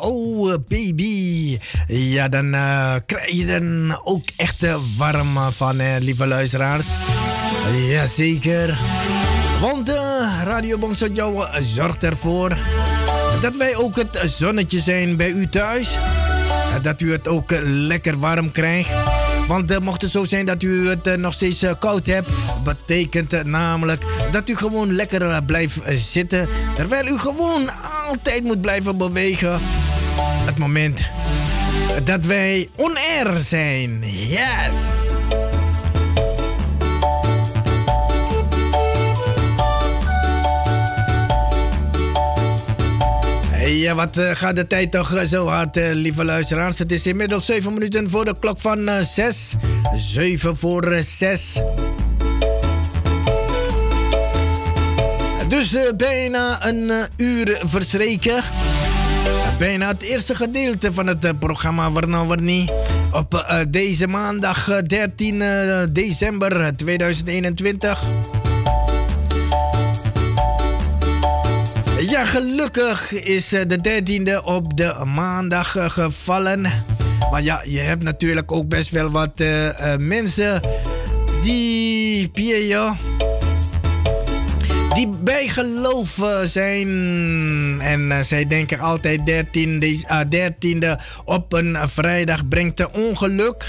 Oh, 0.00 0.54
baby. 0.68 1.58
Ja, 1.88 2.28
dan 2.28 2.54
uh, 2.54 2.94
krijg 3.06 3.30
je 3.30 3.46
dan 3.46 4.00
ook 4.04 4.22
echt 4.36 4.66
warm 4.96 5.52
van, 5.52 5.98
lieve 5.98 6.26
luisteraars. 6.26 6.86
Jazeker. 7.88 8.78
Want 9.60 9.88
uh, 9.88 9.94
Radio 10.44 10.78
zorgt 11.58 12.02
ervoor 12.02 12.56
dat 13.40 13.56
wij 13.56 13.76
ook 13.76 13.96
het 13.96 14.20
zonnetje 14.24 14.80
zijn 14.80 15.16
bij 15.16 15.30
u 15.30 15.48
thuis. 15.48 15.96
Dat 16.82 17.00
u 17.00 17.12
het 17.12 17.28
ook 17.28 17.50
lekker 17.64 18.18
warm 18.18 18.50
krijgt. 18.50 18.90
Want 19.46 19.80
mocht 19.80 20.02
het 20.02 20.10
zo 20.10 20.24
zijn 20.24 20.46
dat 20.46 20.62
u 20.62 20.88
het 20.88 21.16
nog 21.16 21.34
steeds 21.34 21.64
koud 21.78 22.06
hebt, 22.06 22.28
betekent 22.64 23.44
namelijk 23.44 24.02
dat 24.32 24.48
u 24.48 24.56
gewoon 24.56 24.94
lekker 24.94 25.42
blijft 25.44 25.80
zitten. 25.94 26.48
Terwijl 26.74 27.06
u 27.06 27.18
gewoon 27.18 27.70
altijd 28.08 28.42
moet 28.42 28.60
blijven 28.60 28.96
bewegen. 28.96 29.60
Het 30.44 30.58
moment 30.58 31.00
dat 32.04 32.24
wij 32.24 32.68
on-air 32.76 33.36
zijn. 33.36 34.02
Yes! 34.04 34.74
Ja, 43.66 43.94
wat 43.94 44.18
uh, 44.18 44.30
gaat 44.30 44.56
de 44.56 44.66
tijd 44.66 44.90
toch 44.90 45.22
zo 45.26 45.46
hard, 45.46 45.76
lieve 45.76 46.24
luisteraars. 46.24 46.78
Het 46.78 46.92
is 46.92 47.06
inmiddels 47.06 47.46
7 47.46 47.72
minuten 47.72 48.10
voor 48.10 48.24
de 48.24 48.34
klok 48.40 48.60
van 48.60 48.88
uh, 48.88 49.00
6. 49.00 49.54
7 49.94 50.56
voor 50.56 50.96
6. 51.00 51.60
Dus 55.52 55.76
bijna 55.96 56.66
een 56.66 56.90
uur 57.16 57.60
verstreken. 57.62 58.42
Bijna 59.58 59.88
het 59.88 60.02
eerste 60.02 60.34
gedeelte 60.34 60.92
van 60.92 61.06
het 61.06 61.38
programma 61.38 61.92
Warna 61.92 62.26
Warni. 62.26 62.68
Op 63.10 63.62
deze 63.68 64.06
maandag 64.06 64.80
13 64.86 65.42
december 65.92 66.76
2021. 66.76 68.02
Ja, 71.98 72.24
gelukkig 72.24 73.12
is 73.12 73.52
eh, 73.52 73.60
de 73.66 74.02
13e 74.02 74.44
op 74.44 74.76
de 74.76 75.04
maandag 75.14 75.76
eh, 75.76 75.90
gevallen. 75.90 76.62
Maar 77.30 77.42
ja, 77.42 77.62
je 77.64 77.78
hebt 77.78 78.02
natuurlijk 78.02 78.52
ook 78.52 78.68
best 78.68 78.90
wel 78.90 79.10
wat 79.10 79.42
mensen 79.98 80.60
die, 81.42 82.28
Pierre, 82.28 82.94
die 84.94 85.08
bijgeloven 85.08 86.48
zijn. 86.48 86.88
En 87.80 88.00
uh, 88.00 88.20
zij 88.20 88.46
denken 88.46 88.78
altijd 88.78 89.26
13 89.26 89.82
uh, 89.82 90.20
13e 90.20 91.02
op 91.24 91.52
een 91.52 91.76
vrijdag 91.88 92.48
brengt 92.48 92.80
een 92.80 92.92
ongeluk. 92.92 93.66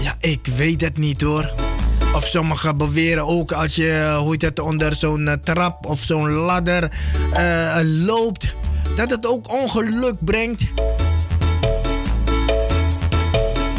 Ja, 0.00 0.14
ik 0.20 0.46
weet 0.56 0.80
het 0.80 0.98
niet 0.98 1.20
hoor. 1.20 1.54
Of 2.14 2.26
sommigen 2.26 2.76
beweren 2.76 3.26
ook 3.26 3.52
als 3.52 3.74
je 3.74 4.16
hoe 4.18 4.36
het, 4.38 4.58
onder 4.58 4.94
zo'n 4.94 5.28
eh, 5.28 5.34
trap 5.44 5.86
of 5.86 6.00
zo'n 6.00 6.30
ladder 6.30 6.90
uh, 7.38 7.78
loopt, 7.82 8.56
dat 8.96 9.10
het 9.10 9.26
ook 9.26 9.52
ongeluk 9.52 10.16
brengt. 10.24 10.62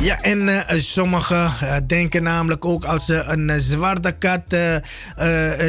Ja, 0.07 0.21
en 0.21 0.47
uh, 0.47 0.61
sommigen 0.69 1.51
uh, 1.63 1.75
denken 1.87 2.23
namelijk 2.23 2.65
ook 2.65 2.85
als 2.85 3.05
ze 3.05 3.15
een 3.15 3.49
uh, 3.49 3.55
zwarte 3.57 4.11
kat 4.11 4.41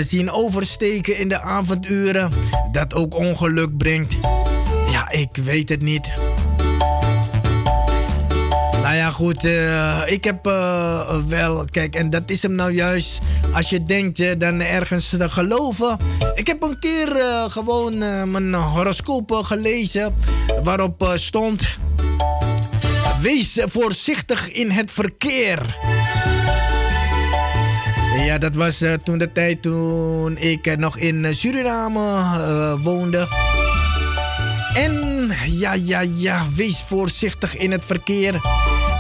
zien 0.01 0.31
oversteken 0.31 1.19
in 1.19 1.29
de 1.29 1.41
avonduren, 1.41 2.33
dat 2.73 2.95
ook 2.95 3.15
ongeluk 3.15 3.77
brengt. 3.77 4.17
Ja, 4.91 5.11
ik 5.11 5.37
weet 5.45 5.69
het 5.69 5.83
niet. 5.83 6.09
Nou 8.83 8.95
ja, 8.95 9.11
goed. 9.11 9.45
Ik 10.07 10.25
heb 10.25 10.45
wel. 11.27 11.65
Kijk, 11.71 11.95
en 11.95 12.11
dat 12.11 12.31
is 12.31 12.43
hem 12.43 12.55
nou 12.55 12.73
juist. 12.73 13.19
Als 13.53 13.71
je 13.71 13.83
denkt 13.83 14.41
dan 14.41 14.61
ergens 14.61 15.09
te 15.09 15.29
geloven. 15.29 15.97
Ik 16.35 16.47
heb 16.47 16.63
een 16.63 16.79
keer 16.79 17.17
gewoon 17.49 17.99
mijn 18.31 18.55
horoscoop 18.55 19.33
gelezen. 19.33 20.15
Waarop 20.63 21.13
stond. 21.15 21.79
Wees 23.21 23.59
voorzichtig 23.65 24.53
in 24.53 24.71
het 24.71 24.91
verkeer. 24.91 25.77
Ja, 28.17 28.39
dat 28.39 28.55
was 28.55 28.85
toen 29.05 29.19
de 29.19 29.33
tijd 29.33 29.63
toen 29.63 30.39
ik 30.39 30.77
nog 30.77 30.97
in 30.97 31.35
Suriname 31.35 32.79
woonde. 32.83 33.27
En 34.75 35.31
ja, 35.47 35.73
ja, 35.73 36.01
ja, 36.01 36.47
wees 36.55 36.83
voorzichtig 36.87 37.57
in 37.57 37.73
het 37.73 37.85
verkeer. 37.85 38.41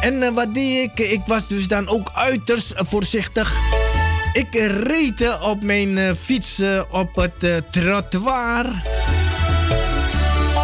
En 0.00 0.34
wat 0.34 0.54
deed 0.54 0.90
ik? 0.90 1.10
Ik 1.10 1.22
was 1.26 1.48
dus 1.48 1.68
dan 1.68 1.88
ook 1.88 2.10
uiterst 2.14 2.72
voorzichtig. 2.76 3.52
Ik 4.32 4.54
reed 4.86 5.40
op 5.40 5.62
mijn 5.62 6.16
fiets 6.16 6.62
op 6.90 7.16
het 7.16 7.62
trottoir. 7.70 8.66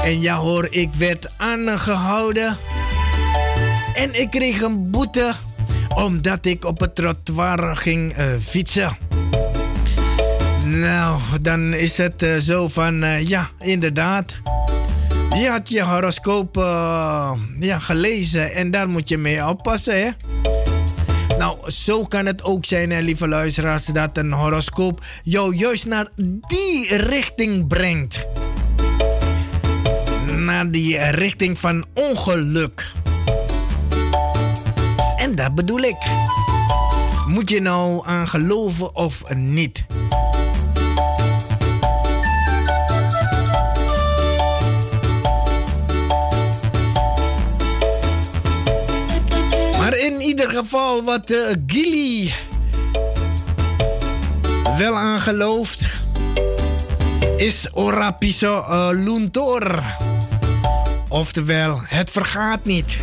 En 0.05 0.20
ja 0.20 0.36
hoor, 0.36 0.66
ik 0.70 0.94
werd 0.94 1.28
aangehouden. 1.36 2.59
En 3.95 4.20
ik 4.20 4.30
kreeg 4.30 4.61
een 4.61 4.90
boete 4.90 5.32
omdat 5.95 6.45
ik 6.45 6.64
op 6.64 6.80
het 6.80 6.95
trottoir 6.95 7.76
ging 7.76 8.16
fietsen. 8.40 8.97
Nou, 10.66 11.20
dan 11.40 11.74
is 11.74 11.97
het 11.97 12.26
zo 12.40 12.68
van, 12.68 13.26
ja, 13.26 13.49
inderdaad. 13.59 14.34
Je 15.30 15.49
had 15.49 15.68
je 15.68 15.82
horoscoop 15.82 16.57
ja, 17.59 17.78
gelezen 17.78 18.53
en 18.53 18.70
daar 18.70 18.88
moet 18.88 19.09
je 19.09 19.18
mee 19.18 19.47
oppassen, 19.47 20.01
hè? 20.03 20.11
Nou, 21.38 21.70
zo 21.70 22.03
kan 22.03 22.26
het 22.26 22.42
ook 22.42 22.64
zijn, 22.64 22.90
hè, 22.90 23.01
lieve 23.01 23.28
luisteraars, 23.28 23.84
dat 23.86 24.18
een 24.18 24.32
horoscoop 24.32 25.05
jou 25.24 25.57
juist 25.57 25.86
naar 25.86 26.09
die 26.40 26.97
richting 26.97 27.66
brengt. 27.66 28.26
Naar 30.36 30.70
die 30.70 30.99
richting 31.11 31.59
van 31.59 31.84
ongeluk. 31.95 32.92
Dat 35.35 35.55
bedoel 35.55 35.80
ik. 35.80 35.97
Moet 37.26 37.49
je 37.49 37.61
nou 37.61 38.07
aan 38.07 38.28
geloven 38.28 38.97
of 38.97 39.35
niet? 39.35 39.85
in 50.05 50.20
ieder 50.20 50.51
geval 50.51 51.05
wat 51.05 51.30
uh, 51.30 51.39
Gilly 51.66 52.35
wel 54.78 54.97
aan 54.97 55.20
gelooft, 55.20 55.85
is 57.37 57.68
Orapiso 57.72 58.59
uh, 58.59 58.89
Luntor. 58.93 59.82
Oftewel, 61.09 61.80
het 61.85 62.11
vergaat 62.11 62.64
niet. 62.64 62.99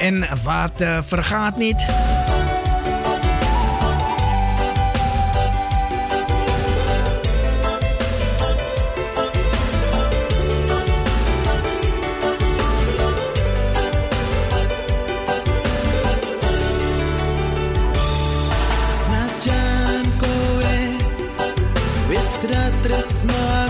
En 0.00 0.24
wat 0.42 0.80
uh, 0.80 0.98
vergaat 1.02 1.56
niet? 1.56 1.86
Uripe 22.42 22.80
ben 22.82 22.82
piso 22.82 23.69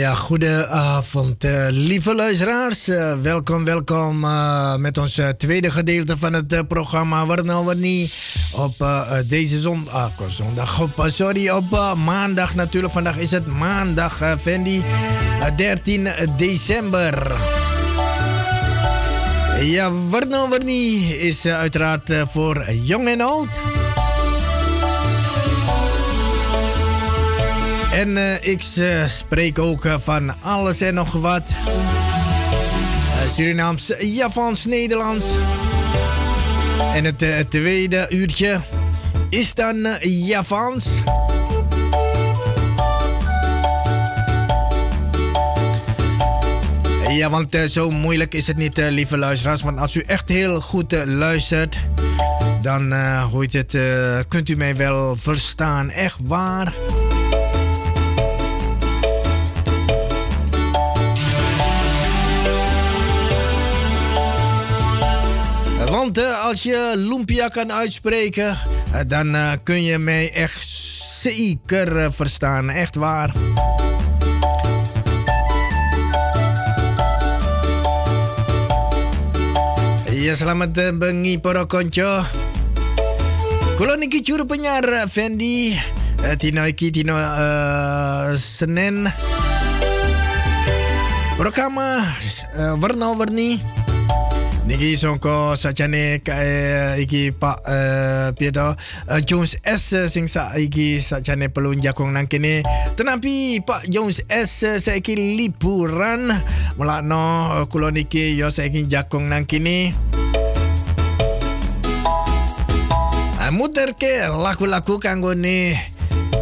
Ja, 0.00 0.14
goedenavond, 0.14 1.44
uh, 1.44 1.66
lieve 1.70 2.14
luisteraars. 2.14 2.88
Uh, 2.88 3.14
welkom, 3.22 3.64
welkom 3.64 4.24
uh, 4.24 4.76
met 4.76 4.98
ons 4.98 5.20
tweede 5.36 5.70
gedeelte 5.70 6.16
van 6.16 6.32
het 6.32 6.68
programma 6.68 7.26
Waar 7.26 7.44
nou 7.44 7.64
wat 7.64 7.76
niet 7.76 8.14
op 8.52 8.86
deze 9.26 9.60
zondag, 9.60 9.94
ah, 9.94 10.28
zondag 10.28 10.80
op, 10.80 11.04
sorry, 11.06 11.48
op 11.50 11.94
maandag 12.04 12.54
natuurlijk. 12.54 12.92
Vandaag 12.92 13.18
is 13.18 13.30
het 13.30 13.46
maandag, 13.46 14.40
Fendi, 14.40 14.82
13 15.56 16.08
december. 16.36 17.32
Ja, 19.60 19.92
Waar 19.92 20.28
wat 20.48 20.64
niet 20.64 21.12
is 21.12 21.46
uiteraard 21.46 22.12
voor 22.26 22.70
jong 22.72 23.08
en 23.08 23.20
oud. 23.20 23.79
En 27.92 28.08
uh, 28.16 28.44
ik 28.44 28.64
uh, 28.78 29.06
spreek 29.06 29.58
ook 29.58 29.84
uh, 29.84 29.94
van 29.98 30.42
alles 30.42 30.80
en 30.80 30.94
nog 30.94 31.12
wat. 31.12 31.42
Surinaams, 33.28 33.92
Javans, 33.98 34.64
Nederlands. 34.64 35.26
En 36.94 37.04
het 37.04 37.50
tweede 37.50 38.06
uurtje 38.10 38.60
is 39.28 39.54
dan 39.54 39.88
Javans. 40.00 40.88
Ja, 47.08 47.30
want 47.30 47.56
zo 47.68 47.90
moeilijk 47.90 48.34
is 48.34 48.46
het 48.46 48.56
niet, 48.56 48.76
lieve 48.76 49.16
luisteraars. 49.16 49.62
Want 49.62 49.78
als 49.78 49.94
u 49.94 50.00
echt 50.00 50.28
heel 50.28 50.60
goed 50.60 51.04
luistert, 51.04 51.76
dan 52.60 52.92
hoort 53.20 53.52
het, 53.52 53.76
kunt 54.28 54.48
u 54.48 54.56
mij 54.56 54.76
wel 54.76 55.16
verstaan. 55.16 55.90
Echt 55.90 56.18
waar. 56.22 56.72
Als 66.18 66.62
je 66.62 66.92
lumpia 66.96 67.48
kan 67.48 67.72
uitspreken, 67.72 68.58
uh, 68.94 69.00
dan 69.06 69.34
uh, 69.34 69.52
kun 69.62 69.82
je 69.82 69.98
mij 69.98 70.32
echt 70.32 70.62
zeker 71.22 72.12
verstaan. 72.12 72.70
Echt 72.70 72.94
waar. 72.94 73.32
Ya 80.10 80.34
selamat 80.34 80.98
bengi 80.98 81.38
para 81.38 81.64
konco. 81.64 82.24
Kulo 83.76 83.94
niki 83.96 84.20
juru 84.20 84.44
penyiar 84.44 85.08
Fendi. 85.08 85.80
Tino 86.38 86.64
iki 86.66 86.90
tino 86.90 87.16
uh, 87.16 88.36
Senin. 88.36 89.08
Warna-warni. 92.80 93.62
Niki 94.68 94.92
songko 94.94 95.56
sakjane 95.56 96.20
kae 96.20 97.00
iki 97.02 97.32
Pak 97.32 97.58
uh, 97.64 98.28
Pieto 98.36 98.76
uh, 98.76 99.20
Jones 99.24 99.56
S 99.64 99.96
uh, 99.96 100.06
sing 100.06 100.28
sa 100.28 100.52
iki 100.54 101.00
sakjane 101.00 101.48
perlu 101.48 101.74
jakong 101.80 102.12
nang 102.12 102.28
kene. 102.28 102.62
Tetapi 102.94 103.64
Pak 103.64 103.88
Jones 103.88 104.22
S 104.28 104.62
saiki 104.78 105.16
liburan. 105.16 106.30
Mulakno 106.76 107.20
uh, 107.50 107.64
kula 107.72 107.90
niki 107.90 108.36
yo 108.36 108.52
saiki 108.52 108.84
jakong 108.86 109.32
nang 109.32 109.48
kene. 109.48 109.96
Uh, 113.40 113.50
muter 113.50 113.96
ke 113.98 114.28
laku-laku 114.28 115.00
kanggo 115.00 115.34
ne 115.34 115.74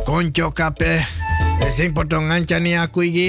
konco 0.04 0.52
kape 0.52 1.00
sing 1.70 1.94
padha 1.94 2.18
ngancani 2.20 2.76
aku 2.76 3.08
iki. 3.08 3.28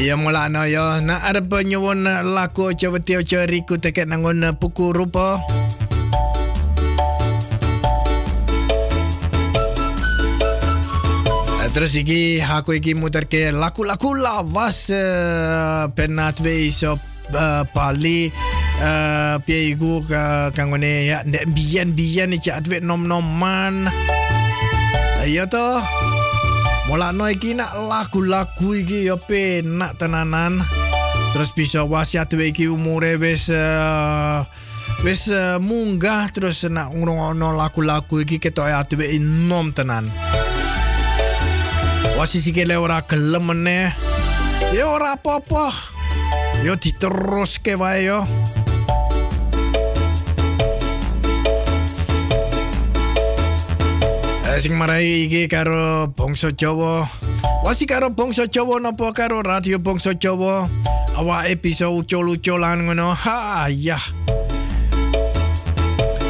Ya 0.00 0.16
mula 0.16 0.48
no 0.48 0.64
yo 0.64 0.96
na 1.04 1.20
ada 1.28 1.44
penyuwun 1.44 2.08
laku 2.32 2.72
coba 2.72 2.98
tio 3.04 3.20
cari 3.20 3.68
ku 3.68 3.76
teket 3.76 4.08
nangon 4.08 4.42
puku 4.56 4.96
rupa. 4.96 5.44
Terus 11.70 11.94
iki 11.94 12.40
aku 12.42 12.80
iki 12.80 12.98
muter 12.98 13.30
ke 13.30 13.54
laku-laku 13.54 14.18
lawas 14.18 14.90
uh, 14.90 15.86
pena 15.94 16.34
twee 16.34 16.72
so 16.74 16.98
uh, 17.30 17.62
pali 17.70 18.32
uh, 18.82 19.38
pia 19.44 19.60
iku 19.70 20.02
ka 20.02 20.50
kangone 20.50 21.06
ya 21.06 21.22
ndek 21.22 21.46
biyen-biyen 21.54 22.34
iki 22.34 22.50
atwe 22.50 22.82
nom-noman. 22.82 23.86
Mula 26.90 27.14
no 27.14 27.30
iki 27.30 27.54
nak 27.54 27.70
lagu-lagu 27.86 28.74
iki 28.74 29.06
yo 29.06 29.14
penak 29.14 29.94
tenanan. 29.94 30.58
Terus 31.30 31.54
bisa 31.54 31.86
wasiat 31.86 32.34
iki 32.34 32.66
umure 32.66 33.14
wis 33.14 33.46
uh, 33.46 34.42
wis 35.06 35.30
uh, 35.30 35.62
munggah 35.62 36.26
terus 36.34 36.66
nak 36.66 36.90
ngrungokno 36.90 37.54
lagu-lagu 37.54 38.26
iki 38.26 38.42
ketok 38.42 38.74
atuwe 38.74 39.06
enom 39.06 39.70
tenan. 39.70 40.10
Wasi 42.18 42.42
sikile 42.42 42.74
ora 42.74 43.06
gelem 43.06 43.54
meneh. 43.54 43.94
Ya 44.74 44.90
ora 44.90 45.14
apa-apa. 45.14 45.70
Yo 46.66 46.74
diteruske 46.74 47.78
wae 47.78 48.10
yo. 48.10 48.26
Sing 54.60 54.76
marai 54.76 55.24
iki 55.24 55.48
karo 55.48 56.12
bangsa 56.12 56.52
Jawa. 56.52 57.08
Wasi 57.64 57.88
karo 57.88 58.12
bangsa 58.12 58.44
Jawa 58.44 58.76
napa 58.76 59.08
karo 59.16 59.40
radio 59.40 59.80
bangsa 59.80 60.12
Jawa? 60.12 60.68
Awa 61.16 61.48
episode 61.48 61.96
ucul-uculan 62.04 62.84
ngono. 62.84 63.16
Ha 63.16 63.72
ya. 63.72 63.96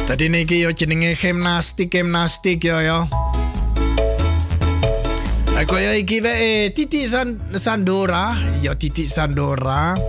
Tadi 0.07 0.31
niki 0.31 0.63
yo 0.63 0.71
jenenge 0.71 1.11
gimnastik 1.19 1.91
gimnastik 1.91 2.63
yo 2.63 2.79
yo. 2.79 2.99
Aku 5.59 5.75
yo 5.75 5.91
iki 5.91 6.23
wae 6.23 6.71
Titi 6.71 7.11
San 7.11 7.35
Sandora, 7.59 8.31
yo 8.63 8.79
Titi 8.79 9.11
Sandora. 9.11 9.99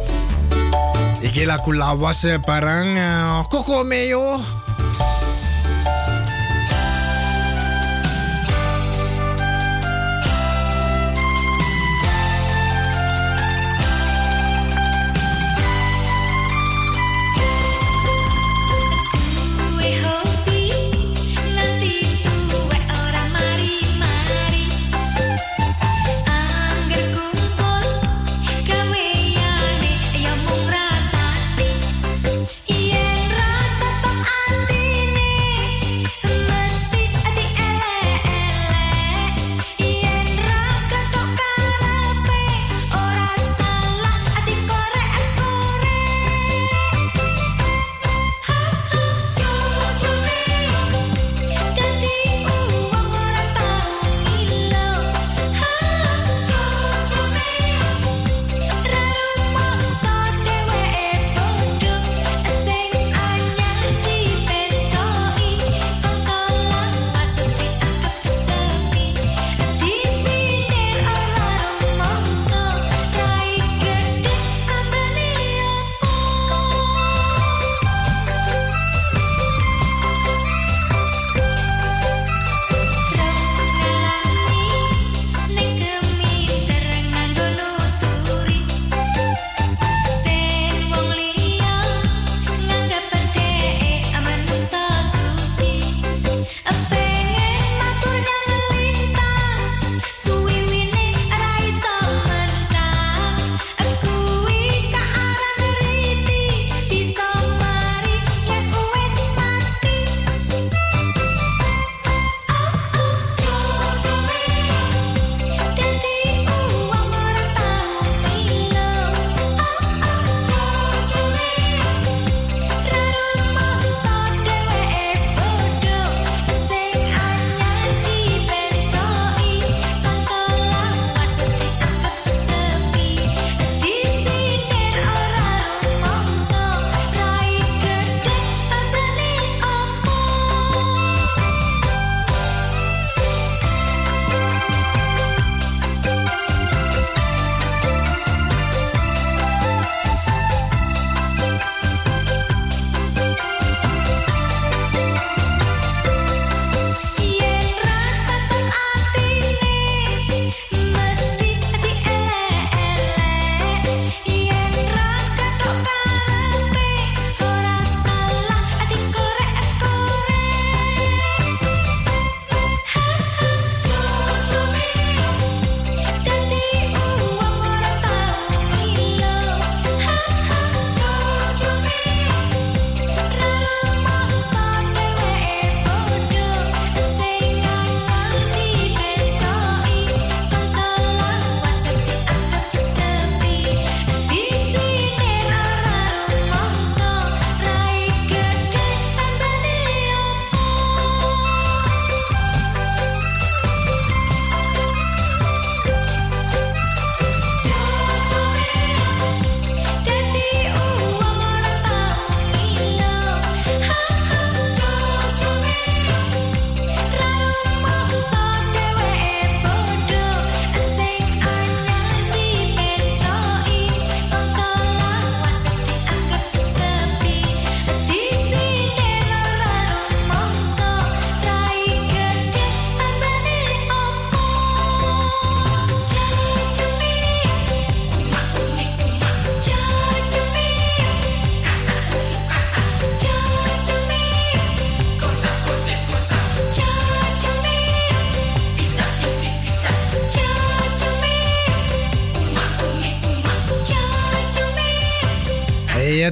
Iki 1.27 1.43
laku 1.43 1.75
lawas 1.75 2.23
barang 2.47 2.89
uh, 2.95 3.43
koko 3.51 3.83
meyo. 3.83 4.39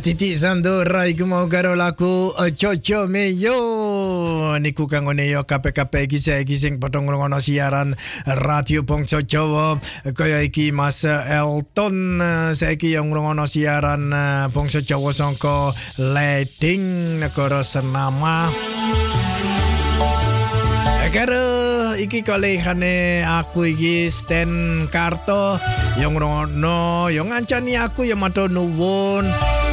Ya 0.00 0.16
titik 0.16 0.32
sandora 0.32 1.04
iku 1.12 1.28
mau 1.28 1.44
karo 1.44 1.76
lagu 1.76 2.32
Coco 2.32 3.04
Meyo 3.04 3.60
niku 4.56 4.88
kang 4.88 5.04
ngene 5.04 5.28
yo 5.28 5.44
KPKP 5.44 6.08
iki 6.08 6.16
saiki 6.16 6.56
sing 6.56 6.80
padha 6.80 7.04
ngrungokno 7.04 7.36
siaran 7.36 7.92
Radio 8.24 8.80
Bangsa 8.80 9.20
Jawa. 9.20 9.76
Kaya 10.16 10.40
iki 10.40 10.72
Mas 10.72 11.04
Elton 11.04 12.16
saiki 12.56 12.96
yo 12.96 13.04
ngrungokno 13.04 13.44
siaran 13.44 14.08
Bangsa 14.56 14.80
Jawa 14.80 15.12
sangka 15.12 15.76
Leding 16.00 17.20
negara 17.20 17.60
Senama. 17.60 18.48
Karo 21.12 21.44
iki 22.00 22.24
kolehane 22.24 23.20
aku 23.20 23.68
iki 23.68 24.08
Sten 24.08 24.88
Karto. 24.88 25.60
Yang 26.00 26.24
rono 26.24 27.12
yang 27.12 27.28
ngancani 27.28 27.76
aku 27.76 28.08
yang 28.08 28.24
matur 28.24 28.48
nuwun 28.48 29.28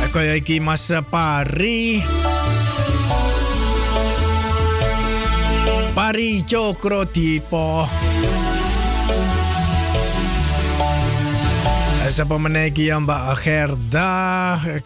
kaya 0.10 0.40
iki 0.40 0.64
Mas 0.64 0.88
Pari 1.12 2.00
Pari 5.92 6.44
Cokro 6.48 7.04
Dipo 7.08 7.84
Sapa 12.08 12.40
meneh 12.40 12.72
iki 12.72 12.88
ya 12.88 13.04
Mbak 13.04 13.36
Herda 13.44 14.16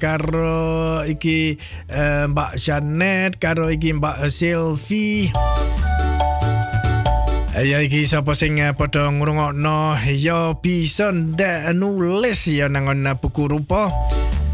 karo 0.02 1.06
iki 1.06 1.54
eh, 1.86 2.26
Mbak 2.26 2.58
Janet 2.58 3.38
karo 3.38 3.70
iki 3.70 3.94
Mbak 3.94 4.26
Sylvie. 4.34 5.30
Ya 7.62 7.78
iki 7.78 8.10
sapa 8.10 8.34
sing 8.34 8.58
padha 8.74 9.14
ngrungokno? 9.14 10.02
Ya 10.18 10.58
bisa 10.58 11.14
ndak 11.14 11.78
nulis 11.78 12.50
ya 12.50 12.66
nang 12.66 12.90
buku 13.22 13.54
rupa. 13.54 13.94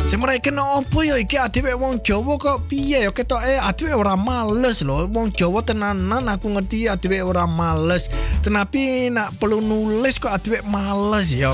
Semare 0.08 0.40
kena 0.40 0.64
opo 0.80 1.04
ya 1.04 1.18
iki 1.20 1.38
adewe 1.38 1.74
wong 1.74 2.00
Jawa 2.00 2.38
kok 2.40 2.72
piye 2.72 3.04
ya 3.04 3.12
ketoke 3.12 3.60
adewe 3.60 3.94
ora 3.94 4.16
males 4.16 4.82
lho. 4.82 5.04
Wong 5.12 5.36
Jawa 5.36 5.62
tenanan 5.62 6.32
aku 6.32 6.48
ngerti 6.50 6.88
adewe 6.88 7.22
ora 7.22 7.44
males. 7.48 8.08
Tenapi 8.40 9.12
nak 9.12 9.36
perlu 9.36 9.60
nulis 9.60 10.16
kok 10.16 10.32
adewe 10.32 10.64
males 10.64 11.36
ya. 11.36 11.52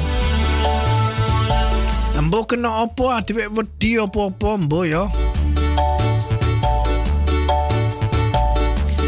Mbok 2.21 2.53
kena 2.53 2.85
opo 2.85 3.09
adewe 3.09 3.49
wedi 3.49 3.97
opo-opo 3.99 4.57
mbok 4.57 4.85
ya. 4.85 5.09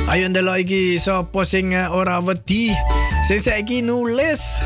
Ayo 0.09 0.25
ndelok 0.29 0.59
iki 0.65 0.97
sapa 0.99 1.45
sing 1.45 1.69
ora 1.73 2.17
wedi 2.19 2.73
sing 3.29 3.39
saiki 3.39 3.85
nulis. 3.85 4.57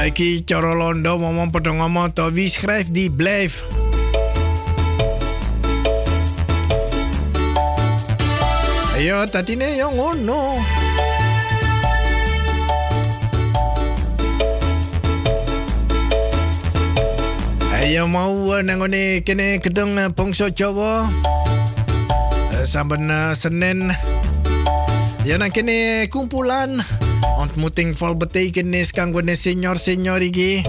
Ja, 0.00 0.08
iki 0.08 0.48
cara 0.48 0.72
londo 0.72 1.20
ngomong 1.20 1.52
padha 1.52 1.76
ngomong 1.76 2.16
to 2.16 2.32
wie 2.32 2.48
schrijft 2.48 2.96
die 2.96 3.12
blijf. 3.12 3.60
Ayo 8.96 9.28
tatine 9.28 9.76
yo 9.76 9.92
ngono. 9.92 10.56
Ayo 17.76 18.08
mau 18.08 18.56
nangone 18.64 19.20
kene 19.20 19.60
kedeng 19.60 20.00
bangsa 20.16 20.48
Jawa. 20.48 21.12
saben 22.64 23.12
uh, 23.12 23.36
Senin 23.36 23.92
ya 25.28 25.36
nang 25.36 25.52
kene 25.52 26.08
kumpulan 26.08 26.80
ontmoeting 27.40 27.96
vol 27.96 28.20
betekenis 28.20 28.92
kanggo 28.92 29.24
ne 29.24 29.32
senior-senior 29.32 30.20
iki. 30.20 30.60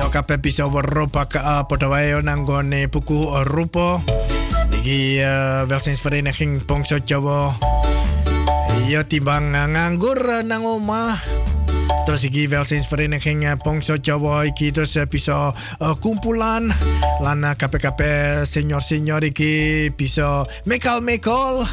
Ya 0.00 0.04
kabeh 0.10 0.42
bisa 0.42 0.66
weruh 0.66 1.06
pak 1.06 1.38
uh, 1.38 1.62
padha 1.70 1.86
wae 1.86 2.18
nang 2.26 2.42
gone 2.42 2.90
buku 2.90 3.30
uh, 3.30 3.46
rupa 3.46 4.02
iki 4.82 5.22
uh, 5.22 5.68
welsinsvereniging 5.70 6.66
Bangsa 6.66 6.98
Jawa 6.98 7.54
ya 8.90 9.06
timbang 9.06 9.54
uh, 9.54 9.68
nganggur 9.70 10.18
uh, 10.18 10.42
nang 10.42 10.66
omah 10.66 11.14
terus 12.08 12.26
iki 12.26 12.50
welsinsvereniging 12.50 13.46
Bangsa 13.62 14.00
Jawa 14.02 14.50
iki 14.50 14.74
terus 14.74 14.98
bisa 15.06 15.54
kumpulan. 16.02 16.74
Lan 17.20 17.44
KPKP 17.44 18.00
senior-senior 18.42 19.22
iki 19.22 19.86
bisa 19.94 20.42
mekal-mekal 20.66 21.68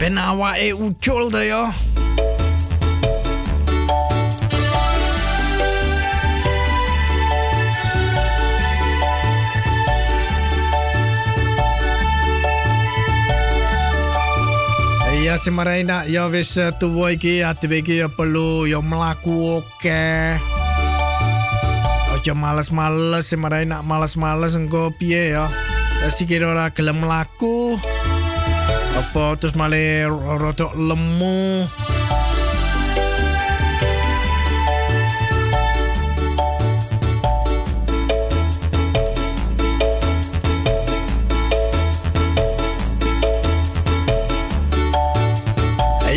ben 0.00 0.16
awake 0.16 0.72
ucul 0.72 1.28
to 1.28 1.44
ya 1.44 1.68
Ya 15.30 15.38
nak 15.86 16.10
ya 16.10 16.26
wis 16.26 16.58
tuwa 16.82 17.14
iki 17.14 17.46
atibe 17.46 17.86
iki 17.86 18.02
ya 18.02 18.10
perlu 18.10 18.66
ya 18.66 18.82
mlaku 18.82 19.62
oke. 19.62 20.34
Aja 22.10 22.34
males-males 22.34 23.30
semarai 23.30 23.62
nak 23.62 23.86
males-males 23.86 24.58
engko 24.58 24.90
piye 24.98 25.38
ya. 25.38 25.46
Sikir 26.10 26.42
ora 26.42 26.74
gelem 26.74 27.06
mlaku. 27.06 27.78
Apa 28.98 29.38
terus 29.38 29.54
malah 29.54 30.10
rodok 30.34 30.74
lemu. 30.74 31.62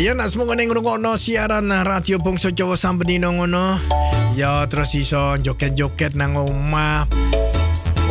Ya 0.04 0.12
nak 0.12 0.28
semua 0.28 0.52
kena 0.52 0.68
ngrungokno 0.68 1.16
siaran 1.16 1.72
Radio 1.80 2.20
Bangsa 2.20 2.52
Jawa 2.52 2.76
Sambedino 2.76 3.32
ngono. 3.32 3.80
Ya 4.36 4.60
terus 4.68 4.92
iso 4.92 5.40
joget-joget 5.40 6.12
nang 6.12 6.36
omah. 6.36 7.08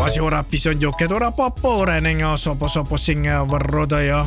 Wasi 0.01 0.17
ora 0.17 0.41
bisa 0.41 0.73
joget 0.73 1.13
ora 1.13 1.29
apa-apa 1.29 1.69
ora 1.69 2.01
neng 2.01 2.25
sapa-sapa 2.33 2.97
sing 2.97 3.29
weruh 3.29 3.85
ya. 4.01 4.25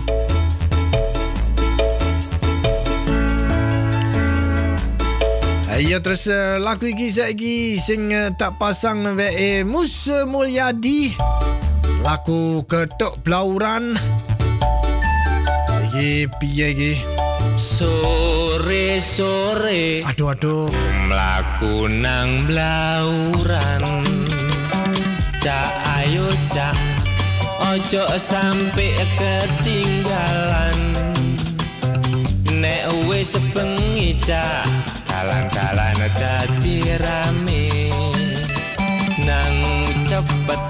Ayo 5.75 5.99
terus 6.07 6.31
uh, 6.31 6.63
lagu 6.63 6.87
iki 6.87 7.11
saiki 7.11 7.83
sing 7.83 8.15
uh, 8.15 8.31
tak 8.39 8.63
pasang 8.63 9.19
wae 9.19 9.67
Mus 9.67 10.07
Mulyadi. 10.07 11.19
Lagu 12.07 12.63
ketuk 12.71 13.19
blauran. 13.27 13.99
Iki 15.91 16.31
piye 16.39 16.69
iki? 16.71 17.16
Sore-sore. 17.57 19.25
Aduh 20.05 20.37
aduh 20.37 20.69
Mlaku 21.09 21.89
nang 21.89 22.45
blauran 22.45 24.05
Cak 25.41 25.73
ayo 25.97 26.29
cak. 26.53 26.77
Ojo 27.65 28.05
sampe 28.21 28.93
ketinggalan. 29.17 30.77
Nek 32.61 32.93
wis 33.09 33.41
bengi 33.57 34.21
cak. 34.21 34.69
Kalan-kalan 35.09 35.97
dadi 36.21 36.93
rame. 37.01 37.89
Nang 39.25 39.57
cepet 40.07 40.61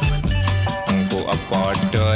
Engko 0.89 1.29
podo 1.53 2.16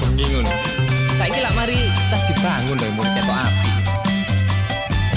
bengi 0.00 0.24
ngono. 0.32 0.52
Saiki 1.16 1.40
lak 1.40 1.54
mari 1.56 1.78
tas 2.12 2.22
dibangun 2.28 2.76
lho 2.76 2.88
mulai 2.96 3.12
ketok 3.16 3.38
api. 3.40 3.68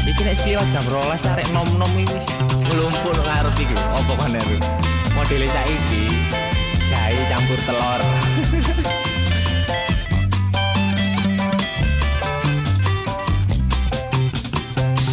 Iki 0.10 0.22
nek 0.26 0.36
sekira 0.40 0.64
jam 0.74 0.84
12 0.90 1.32
arek 1.38 1.48
nom-nom 1.54 1.92
iki 2.00 2.18
wis 2.18 2.28
nglumpuk 2.66 3.14
nang 3.14 3.24
ngarep 3.28 3.56
iki. 3.60 3.76
Apa 3.78 4.14
lho. 4.18 4.58
Modele 5.14 5.48
saiki 5.52 6.04
jahe 6.90 7.22
campur 7.30 7.60
telur. 7.68 8.02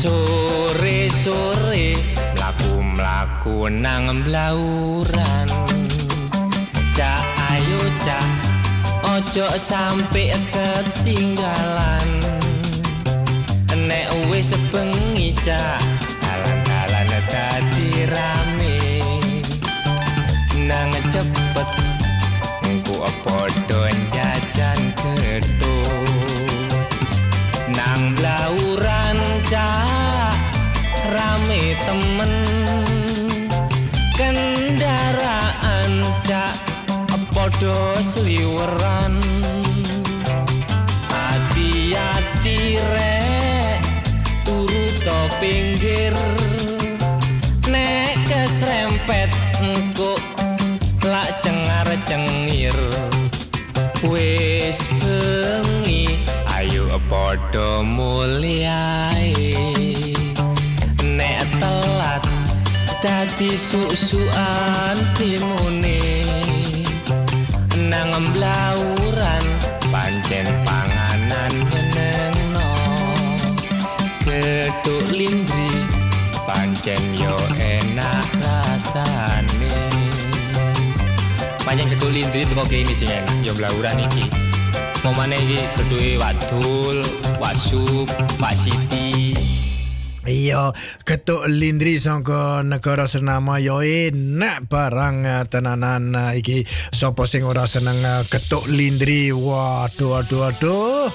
Sore-sore 0.07 1.99
mlaku-mlaku 2.39 3.67
nang 3.75 4.23
blauran. 4.23 5.66
Ojo 9.37 9.53
sampe 9.61 10.33
ketinggalan. 10.49 12.09
Nek 13.77 14.09
wis 14.33 14.57
bengi 14.73 15.37
cak 15.37 15.77
dalan-dalan 16.25 17.13
dadi 17.29 18.09
rame. 18.09 18.81
Nang 20.65 20.89
cepet 21.13 21.69
padha 23.29 23.93
jajan 24.17 24.81
gedung. 24.97 26.09
Nang 27.77 28.17
blauran 28.17 29.21
cak 29.53 30.33
rame 31.13 31.77
temen 31.85 32.33
kendaraan 34.17 35.93
cak 36.25 36.57
podo 37.37 37.77
sliweran 38.01 39.26
podo 57.57 57.81
mulyai. 57.81 59.33
Nek 61.17 61.49
telat 61.57 62.25
dadi 63.01 63.57
susuan 63.57 64.97
timune 65.17 66.05
nang 67.89 68.13
blauran 68.37 69.45
pancen 69.89 70.45
panganan 70.69 71.53
menengno 71.73 72.73
geduk 74.21 75.09
lindri 75.17 75.73
pancen 76.45 77.01
yo 77.17 77.33
enak 77.57 78.29
rasane. 78.45 79.73
Pancen 81.65 81.89
geduk 81.89 82.13
lindri 82.13 82.45
kene 82.69 82.93
sing 82.93 83.09
enak 83.09 83.33
yo 83.41 83.57
blauran 83.57 83.97
iki. 83.97 84.29
Momane 85.07 85.39
iki 85.39 85.63
geduke 85.79 86.19
Wadul, 86.19 86.99
Wasuk, 87.47 88.11
Pak 88.43 88.59
Siti, 88.59 89.31
Iya, 90.27 90.75
ketuk 91.07 91.47
lindri 91.47 91.95
sangka 92.03 92.67
negara 92.67 93.07
senama 93.07 93.63
yo 93.63 93.87
enak 93.87 94.67
barang 94.67 95.23
eh, 95.23 95.45
tenanan 95.47 96.11
eh, 96.11 96.43
iki 96.43 96.67
sapa 96.91 97.23
sing 97.31 97.47
ora 97.47 97.63
seneng 97.71 98.03
eh, 98.03 98.27
ketuk 98.27 98.67
lindri. 98.67 99.31
Waduh 99.31 100.27
aduh 100.27 100.51
aduh. 100.51 101.07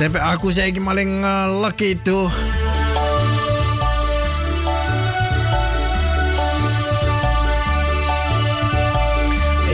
Sampai 0.00 0.24
aku 0.24 0.56
saiki 0.56 0.80
maling 0.80 1.20
lucky 1.60 2.00
itu. 2.00 2.32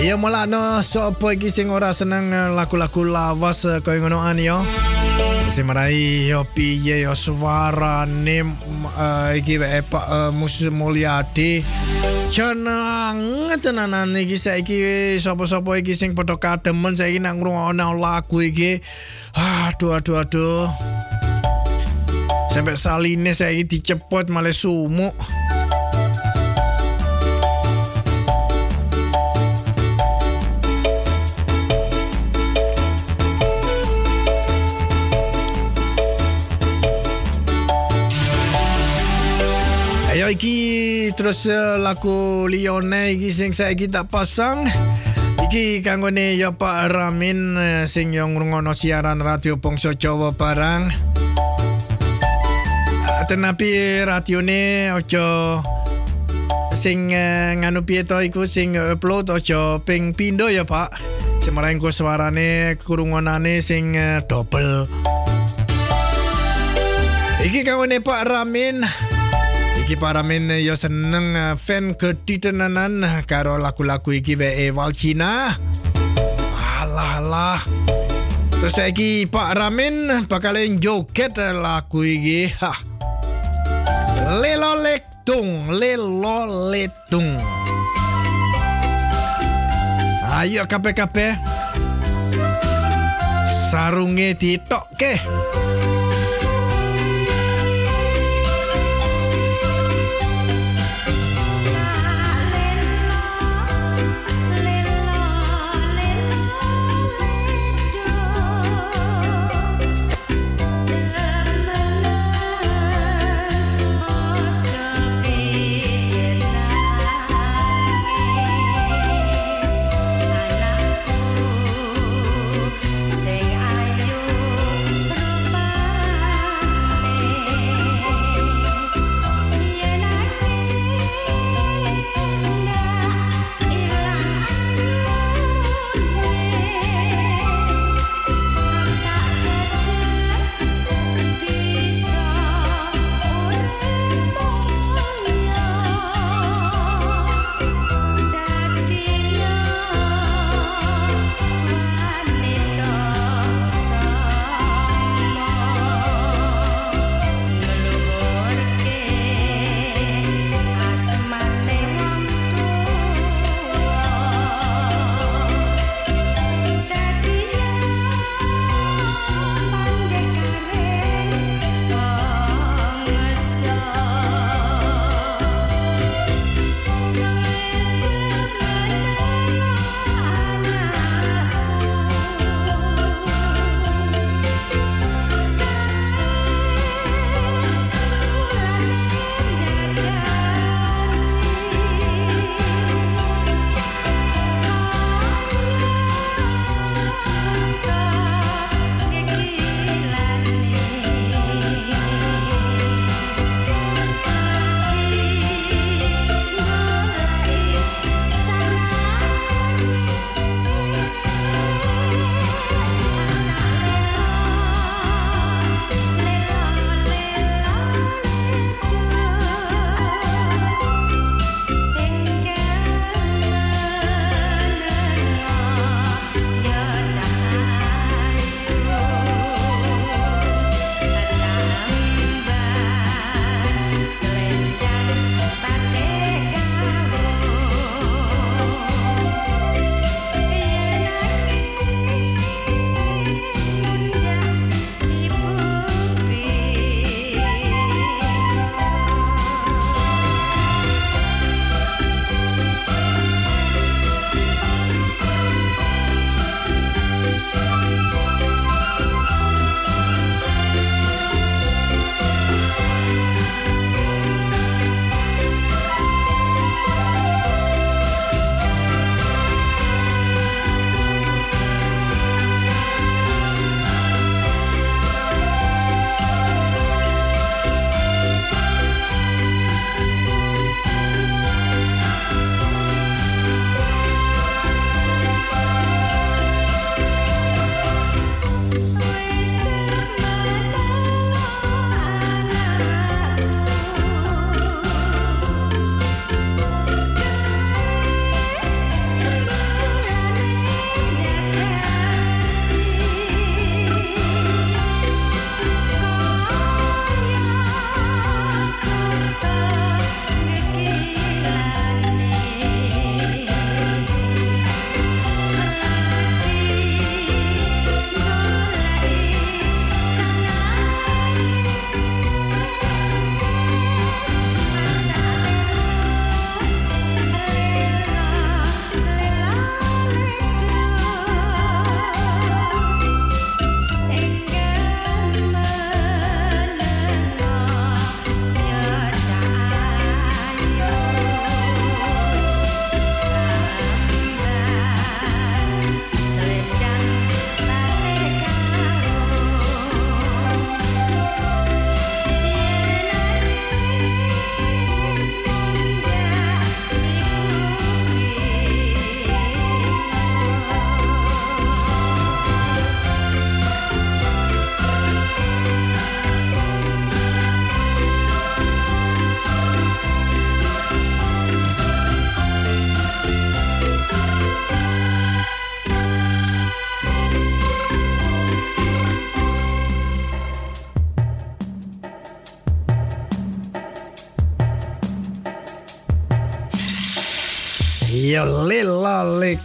Iya 0.04 0.20
malah 0.20 0.44
no 0.44 0.84
sapa 0.84 1.32
iki 1.32 1.48
sing 1.48 1.72
ora 1.72 1.88
seneng 1.96 2.28
eh, 2.28 2.52
lagu-lagu 2.52 3.08
lawas 3.08 3.64
eh, 3.64 3.80
kaya 3.80 4.04
ngono 4.04 4.20
an 4.20 4.36
yo. 4.36 4.60
Sing 5.48 5.64
marai 5.64 6.28
yo 6.28 6.44
piye 6.44 7.08
yo 7.08 7.16
suarane 7.16 8.44
uh, 8.44 9.32
iki 9.32 9.56
wae 9.56 9.80
Pak 9.80 10.04
uh, 10.04 10.28
Mus 10.28 10.60
Mulyadi. 10.68 11.64
Jeneng 12.28 13.48
tenanan 13.64 14.12
iki 14.12 14.36
saiki 14.36 15.16
sapa-sapa 15.16 15.80
iki 15.80 15.96
sing 15.96 16.12
padha 16.12 16.36
kademen 16.36 16.92
saiki 16.92 17.16
nang 17.16 17.40
ngrungokno 17.40 17.96
lagu 17.96 18.44
iki. 18.44 18.84
Aduh 19.32 19.96
aduh 19.96 20.20
aduh. 20.20 20.68
Sampai 22.52 22.76
saline 22.76 23.32
saiki 23.32 23.80
dicepot 23.80 24.28
malah 24.28 24.52
sumuk. 24.52 25.16
Terus 41.14 41.46
uh, 41.46 41.78
lagu 41.78 42.50
Lione 42.50 43.14
iki 43.14 43.30
sing 43.30 43.54
saiki 43.54 43.86
tak 43.86 44.10
pasang. 44.10 44.66
Iki 45.46 45.86
kanggone 45.86 46.34
ya 46.34 46.50
Pak 46.50 46.90
Ramin 46.90 47.54
uh, 47.54 47.82
sing 47.86 48.10
yang 48.10 48.34
ngrungokno 48.34 48.74
siaran 48.74 49.22
radio 49.22 49.54
Bangsa 49.58 49.94
Jawa 49.94 50.34
barang. 50.34 50.82
Uh, 53.06 53.22
tenapi 53.30 54.02
radione 54.02 54.90
ojo 54.98 55.62
sing 56.74 57.14
uh, 57.14 57.54
nganu 57.62 57.86
piye 57.86 58.02
to 58.02 58.18
iku 58.18 58.50
sing 58.50 58.74
upload 58.74 59.30
ojo 59.30 59.86
ping 59.86 60.12
pindo 60.18 60.50
ya 60.50 60.66
Pak. 60.66 60.90
Semarang 61.46 61.78
ku 61.78 61.94
suarane 61.94 62.74
kurungonane 62.82 63.62
sing 63.62 63.94
double. 64.26 64.90
Iki 67.46 67.62
kanggone 67.62 68.02
Pak 68.02 68.22
Ramin. 68.26 68.82
Iki 69.84 70.00
para 70.00 70.24
men 70.24 70.48
yo 70.48 70.72
seneng 70.80 71.36
uh, 71.36 71.60
fan 71.60 71.92
keditenanan 71.92 73.04
karo 73.28 73.60
lagu-lagu 73.60 74.16
iki 74.16 74.32
wae 74.32 74.72
wal 74.72 74.96
Cina. 74.96 75.52
Alah 76.80 77.20
alah. 77.20 77.60
Terus 78.64 78.80
iki 78.80 79.28
Pak 79.28 79.60
Ramin 79.60 80.24
bakal 80.24 80.56
joget 80.80 81.36
lagu 81.36 82.00
iki. 82.00 82.48
Ha. 82.64 82.72
Lelo 84.40 84.80
letung, 84.80 85.68
lelo 85.68 86.72
letung. 86.72 87.36
Ayo 90.32 90.64
kape-kape. 90.64 91.36
Sarunge 93.68 94.32
ditokke. 94.32 95.20
Sing 95.20 95.63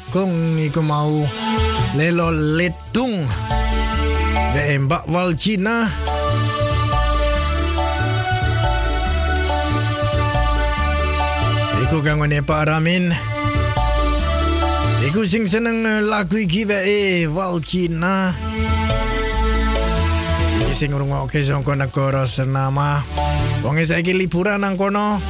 lekong 0.10 0.58
iku 0.58 0.82
mau 0.82 1.22
lelo 1.94 2.34
letung. 2.34 3.30
Be 4.58 4.82
mbak 4.82 5.06
wal 5.06 5.38
Cina. 5.38 5.86
Iku 11.86 12.02
kanggo 12.02 12.26
Pak 12.26 12.62
Ramin. 12.66 13.14
Iku 15.06 15.30
sing 15.30 15.46
seneng 15.46 15.86
lagu 15.86 16.42
iki 16.42 16.66
wae 16.66 17.30
wal 17.30 17.62
Cina. 17.62 18.34
Sing 20.74 20.90
ngrungokke 20.90 21.46
saka 21.46 21.78
negara 21.78 22.26
senama. 22.26 23.06
Wong 23.62 23.78
saiki 23.86 24.18
liburan 24.18 24.66
nang 24.66 24.74
kono 24.74 25.22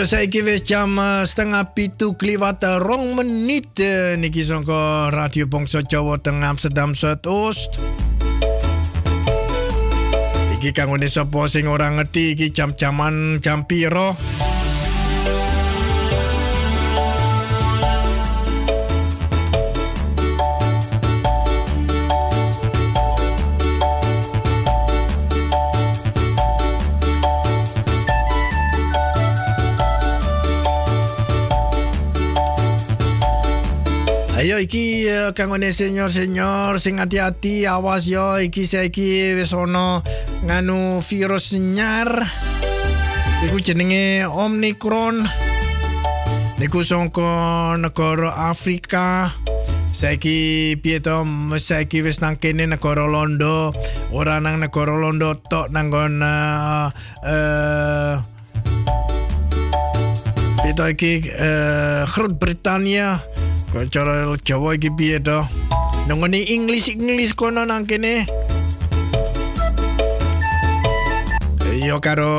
Ayo 0.00 0.08
saiki 0.08 0.40
wis 0.40 0.64
jam 0.64 0.96
setengah 1.28 1.76
pitu 1.76 2.16
kliwat 2.16 2.64
rong 2.80 3.20
menit 3.20 3.76
niki 4.16 4.40
sangka 4.40 5.12
Radio 5.12 5.44
Bangsa 5.44 5.84
Jawa 5.84 6.16
Tengah 6.16 6.56
Amsterdam 6.56 6.96
Zuidoost. 6.96 7.76
Iki 10.56 10.72
kanggo 10.72 10.96
sapa 11.04 11.44
sing 11.52 11.68
ora 11.68 11.92
ngerti 11.92 12.32
iki 12.32 12.48
jam-jaman 12.48 13.44
jam 13.44 13.68
piro? 13.68 14.16
Ayo 14.16 14.39
iki 34.60 35.08
uh, 35.08 35.32
kanggo 35.32 35.56
senior-senior 35.56 36.76
sing 36.76 37.00
hati-hati 37.00 37.64
awas 37.64 38.04
yo 38.04 38.36
iki 38.36 38.68
saiki 38.68 39.32
wis 39.32 39.56
ana 39.56 40.04
nganu 40.44 41.00
virus 41.00 41.56
nyar. 41.56 42.20
Iku 43.48 43.56
jenenge 43.64 44.28
Omicron. 44.28 45.24
Niku 46.60 46.84
saka 46.84 47.80
negara 47.80 48.52
Afrika. 48.52 49.32
Saiki 49.88 50.76
piye 50.78 51.00
to 51.00 51.24
saiki 51.56 52.04
wis 52.04 52.20
nang 52.20 52.36
kene 52.36 52.68
negara 52.68 53.08
Londo, 53.08 53.72
ora 54.12 54.38
nang 54.38 54.60
negara 54.60 54.92
Londo 54.92 55.34
tok 55.48 55.72
nang 55.72 55.90
uh, 55.90 56.92
uh, 57.24 58.14
Piye 60.70 60.94
iki 60.94 61.12
uh, 61.34 62.06
Groot 62.06 62.38
Britania. 62.38 63.18
Kok 63.74 63.90
cara 63.90 64.22
Jawa 64.38 64.78
iki 64.78 64.94
piye 64.94 65.18
to? 65.18 65.42
Nangone 66.06 66.46
English 66.46 66.94
English 66.94 67.34
kono 67.34 67.66
nang 67.66 67.82
kene. 67.82 68.22
Yo 71.74 71.98
karo 71.98 72.30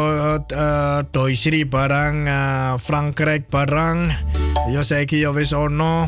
uh, 0.48 1.00
Doisri 1.12 1.68
barang 1.68 2.32
uh, 2.32 2.72
Frankrijk 2.80 3.52
barang. 3.52 4.16
Yo 4.72 4.80
saiki 4.80 5.20
yo 5.20 5.36
wis 5.36 5.52
ono. 5.52 6.08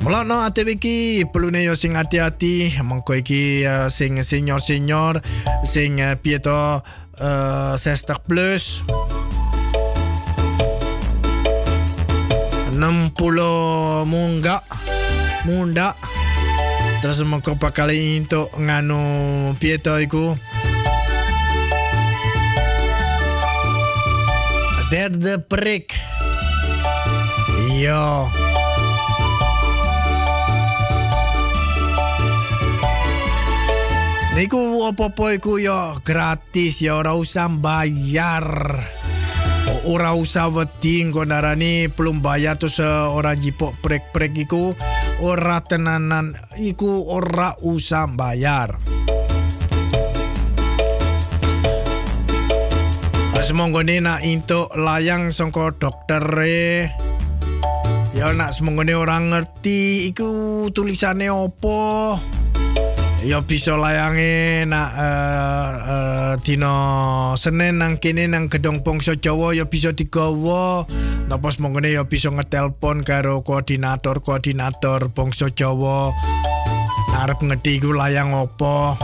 Mulane 0.00 0.48
ate 0.48 0.64
iki 0.64 1.28
perlune 1.28 1.60
yo 1.60 1.76
sing 1.76 2.00
hati-hati 2.00 2.80
mengko 2.80 3.12
iki 3.20 3.68
uh, 3.68 3.92
sing 3.92 4.16
senior-senior 4.16 5.20
sing 5.68 6.00
uh, 6.00 6.16
piye 6.16 6.40
to 6.40 6.80
uh, 7.20 7.76
60 7.76 8.24
plus. 8.24 8.80
60 12.82 14.10
munggak 14.10 14.66
munda. 15.46 15.94
Terus 16.98 17.22
mengko 17.22 17.54
bakal 17.54 17.94
untuk 17.94 18.50
nganu 18.58 19.54
piye 19.62 19.78
to 19.78 20.02
iku 20.02 20.34
derde 24.90 25.38
prik 25.46 25.94
iya. 27.70 28.26
Niku 34.34 34.82
apa-apa 34.90 35.38
iku 35.38 35.62
ya 35.62 35.94
gratis 36.02 36.82
ya 36.82 36.98
ora 36.98 37.14
usah 37.14 37.46
bayar. 37.46 38.74
Ora 39.86 40.14
usah 40.14 40.50
wedi 40.50 41.02
engko 41.02 41.26
narani 41.26 41.90
belum 41.90 42.22
bayar 42.22 42.58
terus 42.58 42.82
ora 42.82 43.34
jipok 43.34 43.78
prek-prek 43.82 44.34
iku 44.46 44.74
ora 45.22 45.62
tenanan 45.62 46.34
iku 46.58 47.06
ora 47.10 47.54
usah 47.62 48.06
bayar 48.10 48.78
Semonggone 53.42 53.98
nak 53.98 54.22
into 54.22 54.70
layang 54.78 55.34
songko 55.34 55.74
dokter 55.74 56.22
e. 56.46 56.86
Ya 58.14 58.30
nak 58.30 58.54
semonggone 58.54 58.94
orang 58.94 59.34
ngerti 59.34 60.08
iku 60.08 60.70
tulisane 60.70 61.26
opo. 61.26 62.14
Ya 63.22 63.38
bisa 63.38 63.78
layange 63.78 64.66
nak 64.66 64.90
uh, 64.98 65.70
uh, 65.86 66.32
dino 66.42 66.74
Senin 67.38 67.78
nang 67.78 68.02
kene 68.02 68.26
nang 68.26 68.50
gedung 68.50 68.82
Bangsa 68.82 69.14
Jawa 69.14 69.54
ya 69.54 69.62
bisa 69.70 69.94
digawa. 69.94 70.82
Napa 71.30 71.54
semongone 71.54 71.94
ya 71.94 72.02
bisa 72.02 72.34
ngetelpon 72.34 73.06
karo 73.06 73.46
koordinator-koordinator 73.46 75.14
Bangsa 75.14 75.54
Jawa. 75.54 76.10
Arep 77.22 77.38
ngerti 77.46 77.78
iku 77.78 77.94
layang 77.94 78.34
opo. 78.34 78.98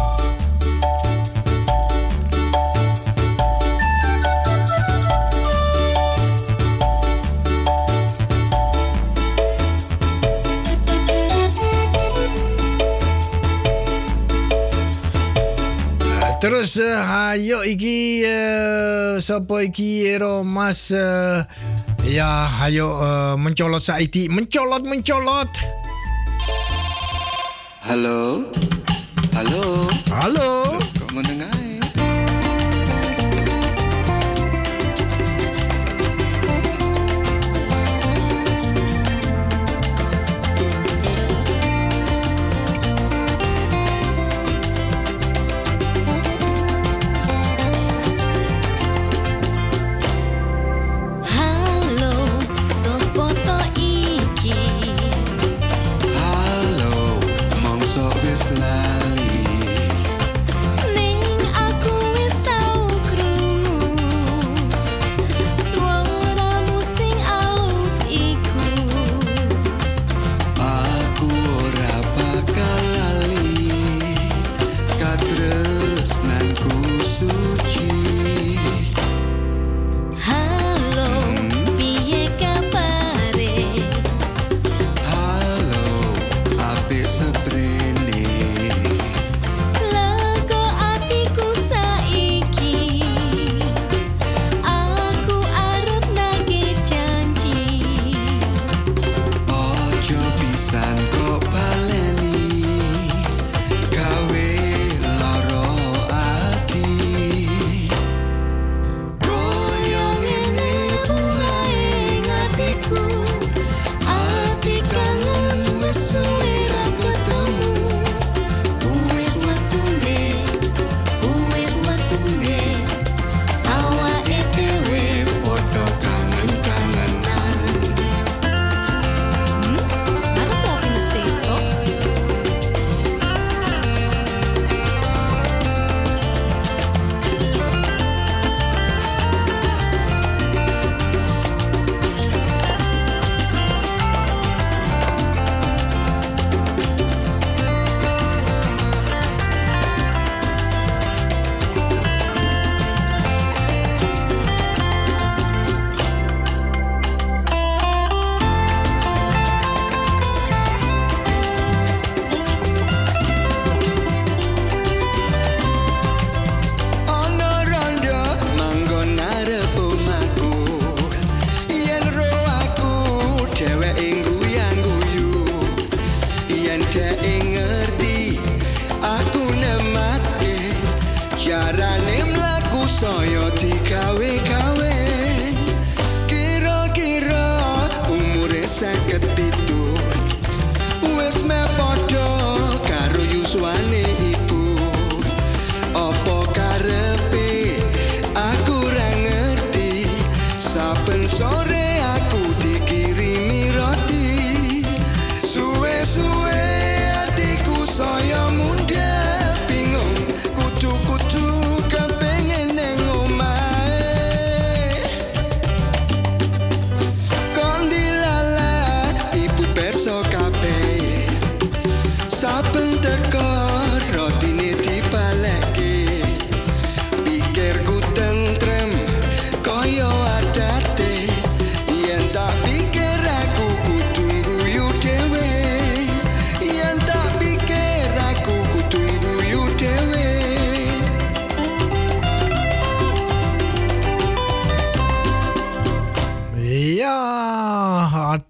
Terus 16.39 16.79
uh, 16.79 17.35
ayo 17.35 17.67
iki 17.67 18.23
uh, 18.23 19.19
sapa 19.19 19.67
iki 19.67 20.07
ero 20.07 20.47
Mas 20.47 20.95
uh, 20.95 21.43
ya 22.07 22.47
ayo 22.63 22.95
uh, 22.95 23.35
mencolot 23.35 23.83
saiki. 23.83 24.31
Mencolot 24.31 24.87
mencolot. 24.87 25.51
Halo? 27.83 28.47
Halo? 29.35 29.91
Halo 30.15 30.88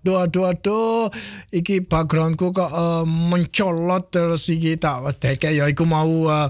aduh 0.00 0.24
aduh 0.24 0.44
aduh. 0.54 1.02
Iki 1.50 1.90
backgroundku 1.90 2.54
kok 2.54 2.70
uh, 2.70 3.02
mencolot 3.04 4.08
terus 4.14 4.46
iki 4.48 4.78
tak 4.78 5.02
teke 5.18 5.50
ya 5.50 5.66
iku 5.66 5.84
mau 5.84 6.30
uh, 6.30 6.46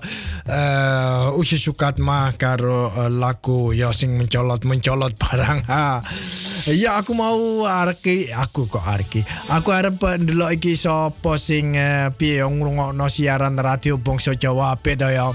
uh, 0.47 1.33
usi 1.41 1.57
sukat 1.57 1.97
mah 1.99 2.37
karo 2.37 2.93
uh, 2.93 3.11
lagu 3.11 3.73
ya 3.73 3.91
sing 3.91 4.21
mencolot 4.21 4.63
mencolot 4.69 5.17
barang. 5.23 5.65
Ha. 5.67 6.05
Ya 6.69 7.01
aku 7.01 7.17
mau 7.17 7.65
arki 7.65 8.29
aku 8.29 8.69
kok 8.69 8.85
arki 8.85 9.25
aku 9.49 9.73
arep 9.73 9.97
ndelok 9.97 10.61
iki 10.61 10.77
sapa 10.77 11.41
sing 11.41 11.75
uh, 11.81 12.13
piye 12.13 12.45
ngrungokno 12.45 13.09
siaran 13.09 13.57
radio 13.57 13.97
bangsa 13.97 14.37
Jawa 14.37 14.77
to 14.77 15.09
ya. 15.09 15.33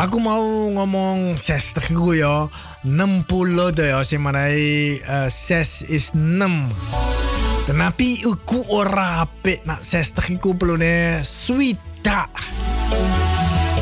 Aku 0.00 0.16
mau 0.16 0.40
ngomong 0.72 1.36
ses 1.36 1.76
teku 1.76 2.16
ya 2.16 2.48
60 2.80 3.76
to 3.76 3.84
ya 3.84 4.00
sing 4.00 4.24
marai 4.24 4.96
uh, 5.04 5.28
ses 5.28 5.84
is 5.92 6.16
6 6.16 7.68
Tapi 7.68 8.24
aku 8.24 8.66
ora 8.72 9.20
apik 9.20 9.68
nak 9.68 9.84
ses 9.84 10.16
teku 10.16 10.56
perlu 10.56 10.80
ne 10.80 11.20
swita. 11.20 12.24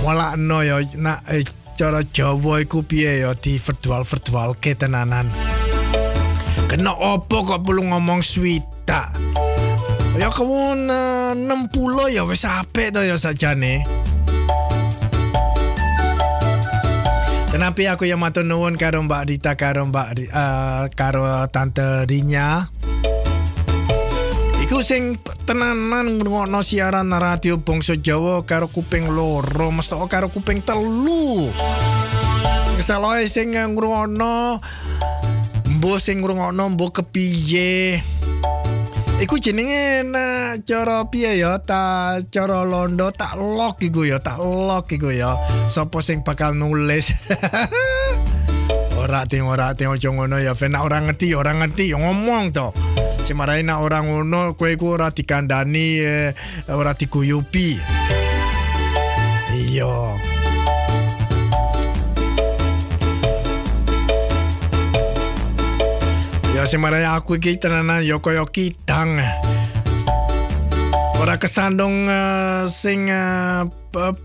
Wala 0.03 0.35
no 0.35 0.67
ya 0.67 0.83
nak 0.99 1.23
eh, 1.31 1.47
cara 1.79 2.03
Jawa 2.03 2.59
iku 2.59 2.83
piye 2.83 3.23
ya 3.23 3.39
di 3.39 3.55
virtual-virtual 3.63 4.59
ke 4.59 4.75
tenanan 4.75 5.31
Kena 6.67 6.91
opo 6.91 7.47
kok 7.47 7.63
perlu 7.63 7.87
ngomong 7.95 8.19
swita? 8.19 9.15
Ya 10.19 10.27
kamu 10.27 10.91
uh, 10.91 11.33
60 11.39 12.19
ya 12.19 12.27
wis 12.27 12.43
apik 12.43 12.91
to 12.91 13.07
ya 13.07 13.15
sajane 13.15 13.87
Kenapa 17.49 17.81
aku 17.97 18.05
yang 18.05 18.21
matur 18.21 18.45
nuwun 18.45 18.77
karo 18.77 19.01
Mbak 19.01 19.23
Rita 19.25 19.57
karo 19.57 19.89
Mbak 19.89 20.09
uh, 20.37 20.85
karo 20.93 21.49
Tante 21.49 22.05
Rinya. 22.05 22.69
Iku 24.69 24.85
sing 24.85 25.17
tenanan 25.49 26.21
ngrungokno 26.21 26.61
siaran 26.61 27.09
radio 27.09 27.57
bangsa 27.57 27.97
Jawa 27.97 28.45
karo 28.45 28.69
kuping 28.69 29.09
loro, 29.09 29.73
mesti 29.73 29.97
karo 30.13 30.29
kuping 30.29 30.61
telu. 30.61 31.49
Kesalahe 32.77 33.25
sing 33.33 33.57
ngrungokno 33.57 34.61
mbuh 35.81 35.97
sing 35.97 36.21
ngrungokno 36.21 36.77
mbuh 36.77 36.93
kepiye. 37.01 38.05
Iku 39.19 39.35
jenenge 39.43 40.07
na 40.07 40.55
cara 40.63 41.03
piye 41.11 41.43
ya? 41.43 41.59
Ta 41.59 42.15
cara 42.31 42.63
londo 42.63 43.11
tak 43.11 43.35
lock 43.35 43.83
iku 43.83 44.07
ya 44.07 44.23
tak 44.23 44.39
lock 44.39 44.95
iku 44.95 45.11
ya. 45.11 45.35
Sapa 45.67 45.99
sing 45.99 46.23
bakal 46.23 46.55
nulis? 46.55 47.11
Ora 49.03 49.27
ting 49.27 49.47
ora 49.47 49.75
ting 49.75 49.91
ojo 49.91 50.15
ngono 50.15 50.39
ya 50.39 50.55
fen. 50.55 50.79
Ora 50.79 51.03
ngerti 51.03 51.35
ora 51.35 51.51
ngerti 51.51 51.91
ya 51.91 51.99
ngomong 51.99 52.55
to. 52.55 52.71
Semarai 53.27 53.67
nak 53.67 53.83
orang 53.83 54.07
ngono 54.07 54.55
kowe 54.55 54.71
iku 54.71 54.95
ora 54.95 55.11
dikandani 55.11 55.99
eh, 55.99 56.31
ora 56.71 56.95
diguyupi. 56.95 57.79
Iya 59.55 60.38
Ya 66.59 66.67
semarai 66.67 67.07
aku 67.07 67.39
iki 67.39 67.55
tenanan 67.55 68.03
ya 68.03 68.19
kaya 68.19 68.43
kidang. 68.43 69.23
Ora 71.23 71.39
kesandung 71.39 72.11
uh, 72.11 72.67
sing 72.67 73.07
uh, 73.07 73.63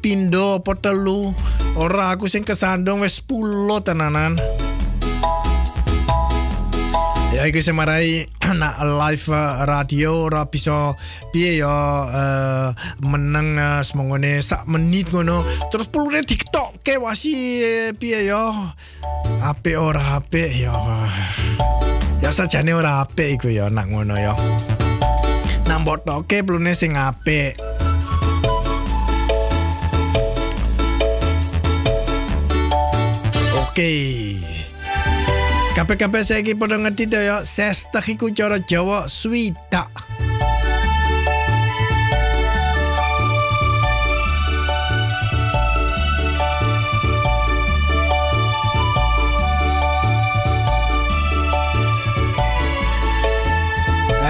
pindo 0.01 0.57
apa 0.57 0.73
telu. 0.73 1.29
Ora 1.77 2.09
aku 2.09 2.25
sing 2.25 2.41
kesandung 2.41 3.05
wis 3.05 3.21
10 3.21 3.85
tenanan. 3.85 4.41
Ya 7.43 7.51
iki 7.51 7.59
semarai 7.59 8.23
live 9.03 9.27
uh, 9.27 9.67
radio 9.67 10.31
ora 10.31 10.47
bisa 10.47 10.95
piye 11.35 11.59
ya 11.59 11.67
uh, 12.07 12.71
meneng 13.03 13.59
uh, 13.59 13.83
semongone 13.83 14.39
sak 14.39 14.63
menit 14.63 15.11
ngono. 15.11 15.43
Terus 15.67 15.91
pulune 15.91 16.23
TikTok 16.23 16.79
ke 16.79 16.95
wasi 16.95 17.35
piye 17.99 18.31
ya. 18.31 18.47
Apik 19.43 19.75
ora 19.75 20.23
apik 20.23 20.55
ya. 20.55 20.71
Ya 22.23 22.31
sajane 22.31 22.71
ora 22.71 23.03
iku 23.11 23.51
ya 23.51 23.67
nak 23.67 23.91
ngono 23.91 24.15
ya. 24.15 24.39
Nak 25.67 25.83
mbotoke 25.83 26.47
plune 26.47 26.71
sing 26.71 26.95
apik. 26.95 27.59
Oke. 33.67 33.91
Kabeh-kabeh 35.73 36.21
saiki 36.21 36.53
padha 36.53 36.77
ngerti 36.77 37.09
to 37.09 37.17
ya, 37.17 37.41
sestah 37.41 38.05
iku 38.05 38.29
cara 38.29 38.61
Jawa 38.61 39.09
swita. 39.09 39.89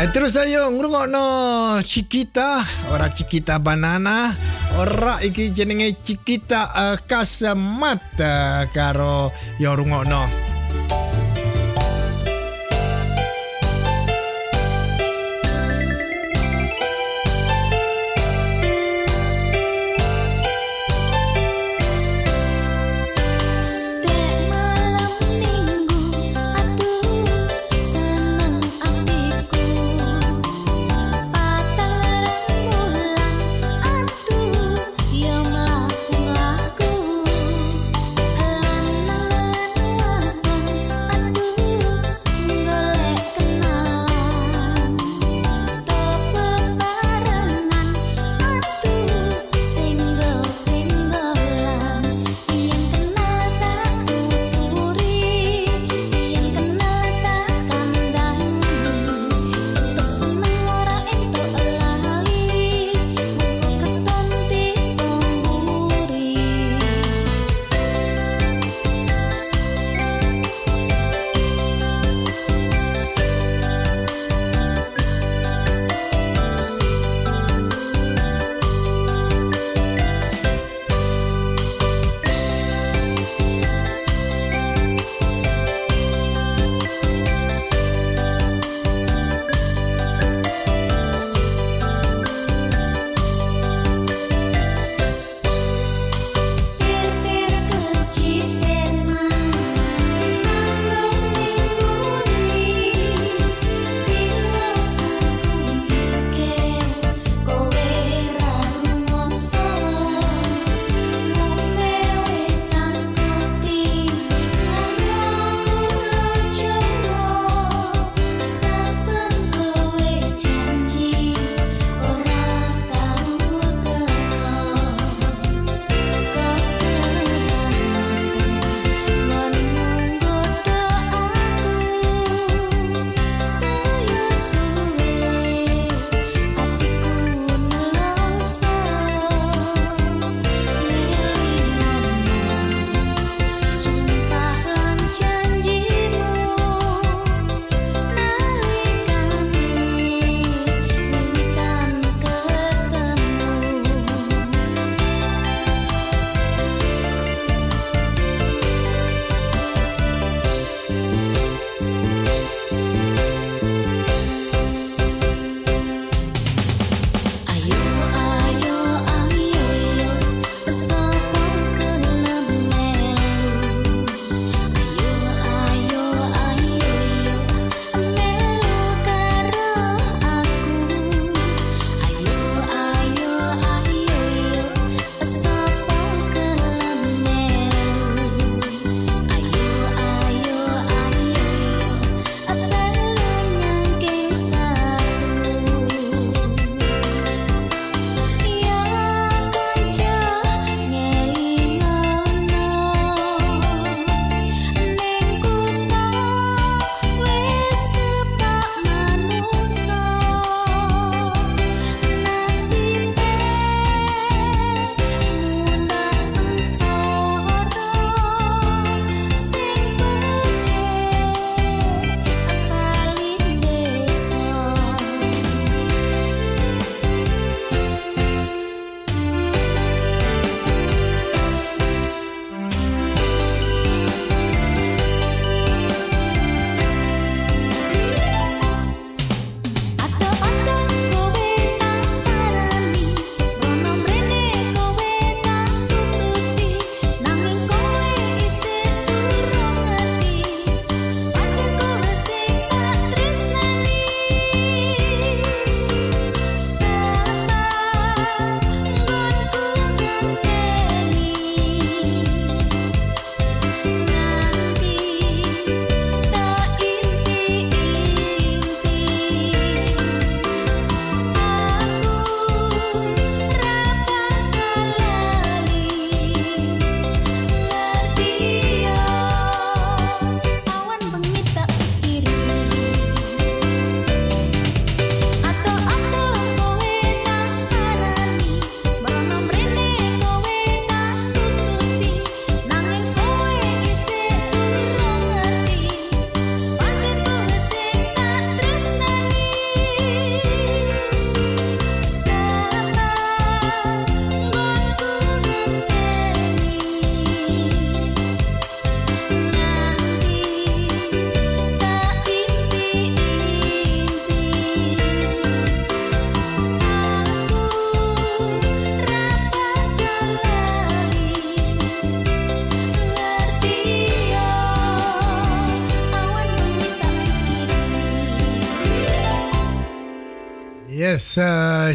Eh, 0.03 0.07
terus 0.15 0.39
ayo 0.39 0.71
ngrungokno 0.71 1.83
Cikita, 1.83 2.63
ora 2.87 3.11
Cikita 3.11 3.59
banana, 3.59 4.31
ora 4.79 5.19
iki 5.19 5.51
jenenge 5.51 5.99
Cikita 5.99 6.71
uh, 6.71 6.97
kasemat 7.03 7.99
uh, 8.15 8.63
karo 8.71 9.27
yo 9.59 9.75
rungokno. 9.75 10.52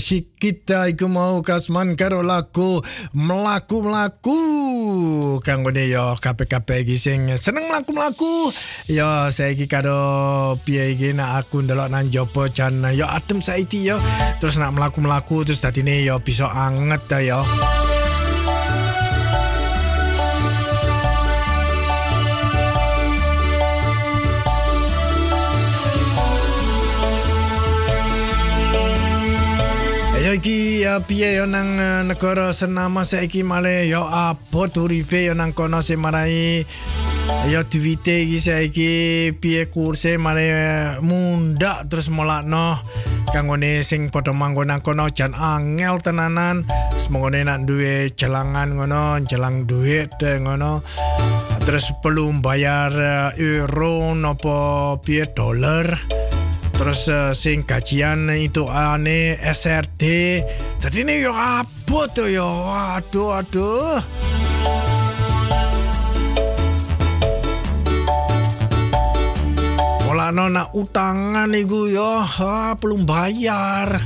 Shikita 0.08 0.88
iku 0.88 1.04
mau 1.04 1.44
kasman 1.44 1.92
karo 1.92 2.24
laku 2.24 2.80
melaku-melaku. 3.12 4.40
Kanggo 5.44 5.68
ne 5.68 5.84
yo 5.84 6.16
kabeh-kabeh 6.16 6.80
iki 6.80 6.96
sing 6.96 7.28
seneng 7.36 7.68
melaku-melaku. 7.68 8.48
Yo 8.88 9.28
saiki 9.28 9.68
karo 9.68 10.56
piye 10.64 10.96
iki 10.96 11.12
nak 11.12 11.44
aku 11.44 11.60
ndelok 11.60 11.92
nang 11.92 12.08
jopo 12.08 12.48
jan 12.48 12.80
yo 12.96 13.04
adem 13.04 13.44
saiki 13.44 13.84
yo. 13.84 14.00
Terus 14.40 14.56
nak 14.56 14.80
melaku-melaku 14.80 15.44
terus 15.44 15.60
dadine 15.60 16.00
yo 16.00 16.16
bisa 16.24 16.48
anget 16.48 17.04
ta. 17.04 17.20
Yo 17.20 17.44
piye 31.02 31.38
yo 31.38 31.44
nang 31.46 31.78
eh, 31.78 32.02
negara 32.02 32.50
senama 32.50 33.04
saiki? 33.04 33.46
Male 33.46 33.86
yo 33.86 34.06
apa 34.06 34.70
uripe 34.78 35.26
yo 35.26 35.34
nang 35.34 35.52
kono 35.52 35.82
se 35.82 35.96
marai. 35.96 36.64
Yo 37.52 37.60
duwite 37.62 38.24
iki 38.24 38.38
saiki 38.40 38.90
piye 39.36 39.68
kurse? 39.68 40.16
Male 40.18 40.44
eh, 40.48 40.88
munda 41.02 41.84
terus 41.86 42.08
molakno 42.08 42.80
kanggone 43.28 43.84
sing 43.84 44.08
padha 44.08 44.32
manggon 44.32 44.72
nang 44.72 44.80
kono 44.80 45.10
jan 45.10 45.34
angel 45.34 46.00
tenanan. 46.00 46.64
Semongone 46.96 47.44
nak 47.44 47.68
duwe 47.68 48.14
jelangan 48.14 48.78
ngono 48.78 49.20
jelang 49.26 49.66
duit 49.68 50.14
eh, 50.24 50.40
ngono. 50.40 50.82
Terus 51.66 51.92
perlu 52.00 52.32
bayar 52.40 52.94
euro 53.36 54.16
nopo 54.16 54.96
piye 55.04 55.28
dolar 55.36 55.86
Terus 56.78 57.10
uh, 57.10 57.34
sing 57.34 57.66
gajian 57.66 58.30
itu 58.30 58.62
ane 58.70 59.34
SRD. 59.42 60.02
Tadi 60.78 61.02
ini 61.02 61.26
yo 61.26 61.34
apa 61.34 62.06
tuh 62.14 62.30
yo? 62.30 62.46
Aduh 62.70 63.34
aduh. 63.34 63.98
Mulane 70.06 70.54
nak 70.54 70.70
utangan 70.70 71.50
iku 71.50 71.90
yo 71.90 72.22
ha, 72.22 72.78
belum 72.78 73.02
bayar. 73.02 73.98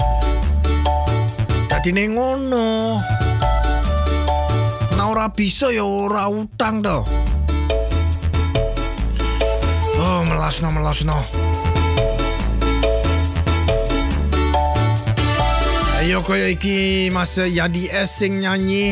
Tadi 1.69 1.93
ini 1.93 2.09
ngono. 2.09 2.97
Nah 4.97 5.07
ora 5.13 5.29
bisa 5.29 5.69
ya 5.69 5.85
ora 5.85 6.25
utang 6.33 6.81
to. 6.81 7.05
Oh 10.01 10.21
melasno 10.25 10.73
melasno. 10.73 11.21
Ayo 11.21 11.42
kaya 16.27 16.51
iki 16.51 17.11
Mas 17.15 17.39
Yadi 17.39 17.87
S 17.87 18.19
sing 18.19 18.43
nyanyi. 18.43 18.91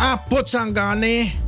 Apot 0.00 0.48
sanggane. 0.48 1.39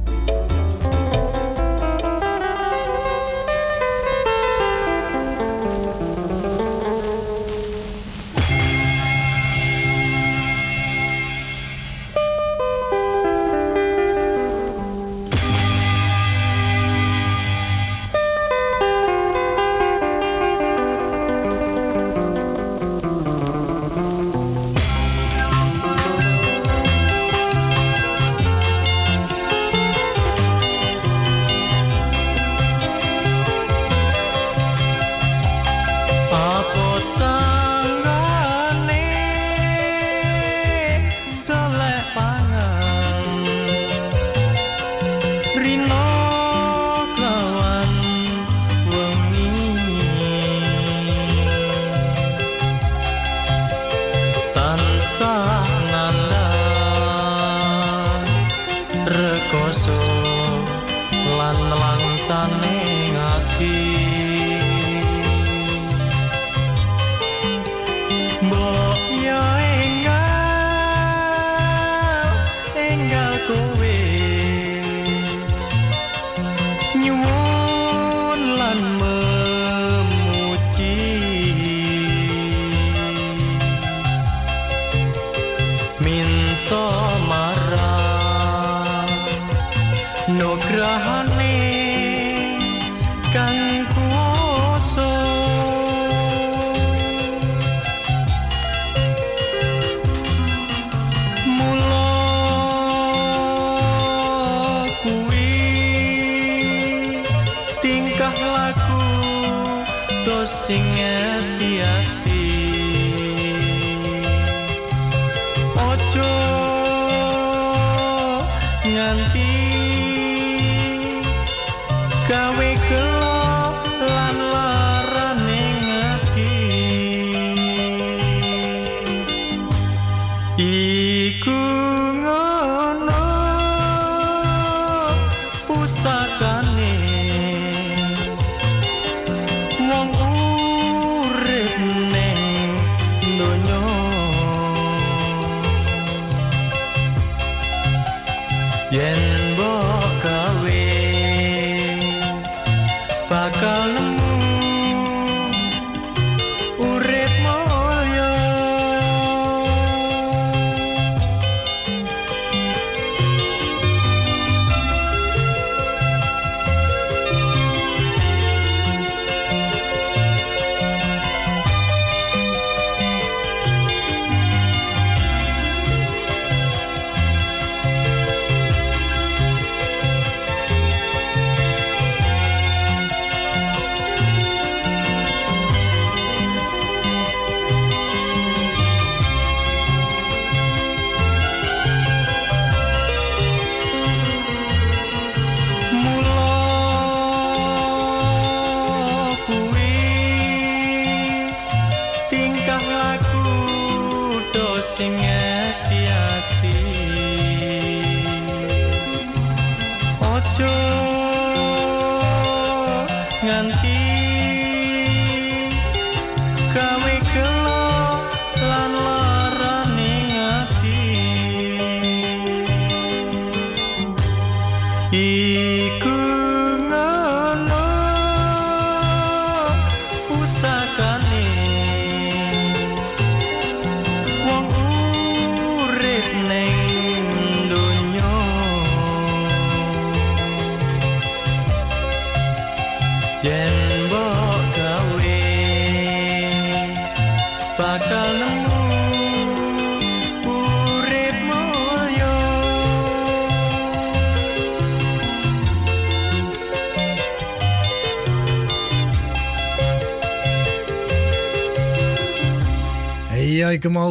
Sing 204.93 205.32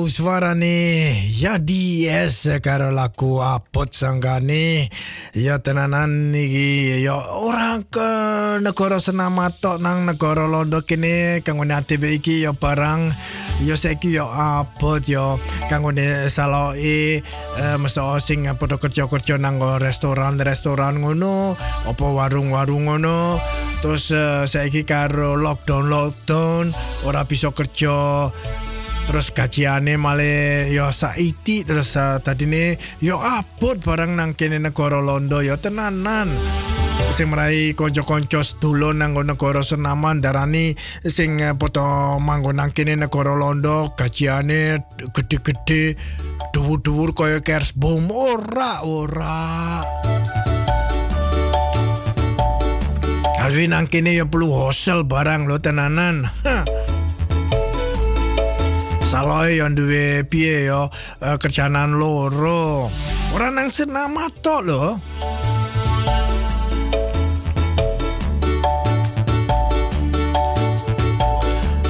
Mau 0.02 0.10
suarane 0.10 1.30
Yadi 1.30 2.10
es 2.10 2.50
karo 2.66 2.90
laku 2.90 3.38
apot 3.38 3.94
sanggane. 3.94 4.90
Ya 5.38 5.62
tenanan 5.62 6.34
iki 6.34 7.06
ya 7.06 7.22
orang 7.22 7.86
ke 7.86 8.10
negara 8.66 8.98
senama 8.98 9.54
tok 9.54 9.78
nang 9.78 10.10
negara 10.10 10.50
londo 10.50 10.82
kene 10.82 11.46
kanggo 11.46 11.70
ATB 11.70 12.18
iki 12.18 12.42
ya 12.42 12.50
barang 12.50 13.14
ya 13.62 13.78
saiki 13.78 14.18
ya 14.18 14.26
apot 14.26 15.06
ya 15.06 15.38
kanggo 15.70 15.94
saloke 16.34 17.22
eh, 17.22 17.78
mesti 17.78 18.02
sing 18.26 18.50
padha 18.58 18.82
kerja-kerja 18.82 19.38
nang 19.38 19.62
restoran-restoran 19.62 20.98
ngono 20.98 21.54
apa 21.86 22.06
warung-warung 22.10 22.90
ngono. 22.90 23.38
Terus 23.86 24.10
eh, 24.18 24.50
saiki 24.50 24.82
karo 24.82 25.38
lockdown 25.38 25.94
lockdown 25.94 26.74
ora 27.06 27.22
bisa 27.22 27.54
kerja 27.54 28.34
terus 29.08 29.34
gajiane 29.34 29.98
malah 29.98 30.68
yo 30.70 30.90
saiti 30.94 31.64
terus 31.68 31.98
uh, 32.00 32.22
tadi 32.22 32.46
nih 32.48 32.78
yo 33.04 33.20
abot 33.20 33.78
barang 33.80 34.16
nang 34.18 34.34
kene 34.38 34.62
negara 34.62 35.02
Londo 35.02 35.42
yo 35.42 35.58
tenanan. 35.58 36.30
Sing 37.12 37.28
merai 37.28 37.76
konco-konco 37.76 38.40
sedulur 38.40 38.96
nang 38.96 39.12
negara 39.12 39.60
Senaman 39.60 40.24
darani 40.24 40.78
sing 41.04 41.44
uh, 41.44 41.58
poto 41.58 42.22
manggon 42.24 42.62
nang 42.62 42.72
kene 42.72 42.96
negara 42.96 43.36
Londo 43.36 43.92
gajiane 44.00 44.80
gede-gede 45.12 46.00
dhuwur-dhuwur 46.56 47.12
kaya 47.12 47.44
kers 47.44 47.76
bom 47.76 48.08
ora 48.08 48.86
ora. 48.88 49.84
Tapi 53.42 53.68
nang 53.68 53.92
kene 53.92 54.16
yo 54.16 54.30
perlu 54.32 54.48
hostel 54.48 55.04
barang 55.04 55.50
lo 55.50 55.60
tenanan. 55.60 56.24
Saloe 59.12 59.60
yang 59.60 59.76
duwe 59.76 60.24
piye 60.24 60.72
yo 60.72 60.88
eh, 61.20 61.36
kerjaan 61.36 62.00
loro. 62.00 62.88
Ora 63.36 63.52
nang 63.52 63.68
senama 63.68 64.32
tok 64.40 64.64
lho. 64.64 64.84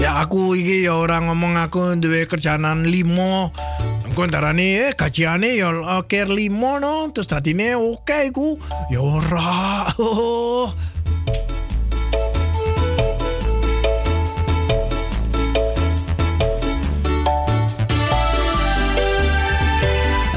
Ya 0.01 0.17
aku 0.25 0.57
iki 0.57 0.89
ya 0.89 0.97
ora 0.97 1.21
ngomong 1.21 1.61
aku 1.61 1.93
duwe 2.01 2.25
kerjaan 2.25 2.89
limo. 2.89 3.53
Engko 4.01 4.25
ndarani 4.25 4.89
eh 4.89 4.97
gajiane 4.97 5.61
ya 5.61 5.69
eh, 5.69 6.01
ker 6.09 6.25
limo 6.25 6.81
no, 6.81 7.05
terus 7.13 7.29
dadine 7.29 7.77
oke 7.77 8.33
iku. 8.33 8.57
Ya 8.89 8.97
ora. 8.97 9.85
Oh. 10.01 10.73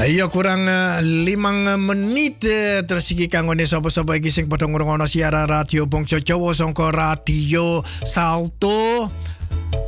Iya 0.05 0.29
kurang 0.29 0.69
uh, 0.69 1.01
limang 1.01 1.65
menit 1.81 2.37
uh, 2.45 2.85
terus 2.85 3.09
iki 3.09 3.25
kanggo 3.25 3.57
sapa-sapa 3.57 4.21
iki 4.21 4.29
sing 4.29 4.45
padha 4.45 4.69
ngrungokno 4.69 5.09
siaran 5.09 5.49
radio 5.49 5.89
Bangsa 5.89 6.21
Jawa 6.21 6.53
sangka 6.53 6.93
radio 6.93 7.81
Salto. 8.05 9.09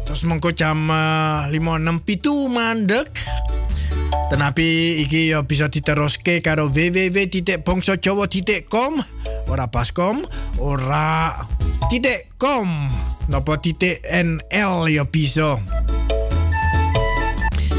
Terus 0.10 0.26
mengko 0.26 0.57
jam 0.57 0.89
uh, 0.89 1.45
5.67 1.53 2.49
mandek. 2.49 3.14
Tenapi 4.34 5.06
iki 5.06 5.38
ya 5.38 5.45
bisa 5.45 5.69
diteruske 5.69 6.41
karo 6.41 6.73
www.bangsajawa.com 6.73 8.94
ora 9.53 9.69
pascom 9.69 10.26
ora 10.57 11.30
titik 11.94 12.26
com 12.41 12.89
napa 13.30 13.61
titik 13.61 14.02
nl 14.02 14.89
ya 14.89 15.06
bisa. 15.06 15.61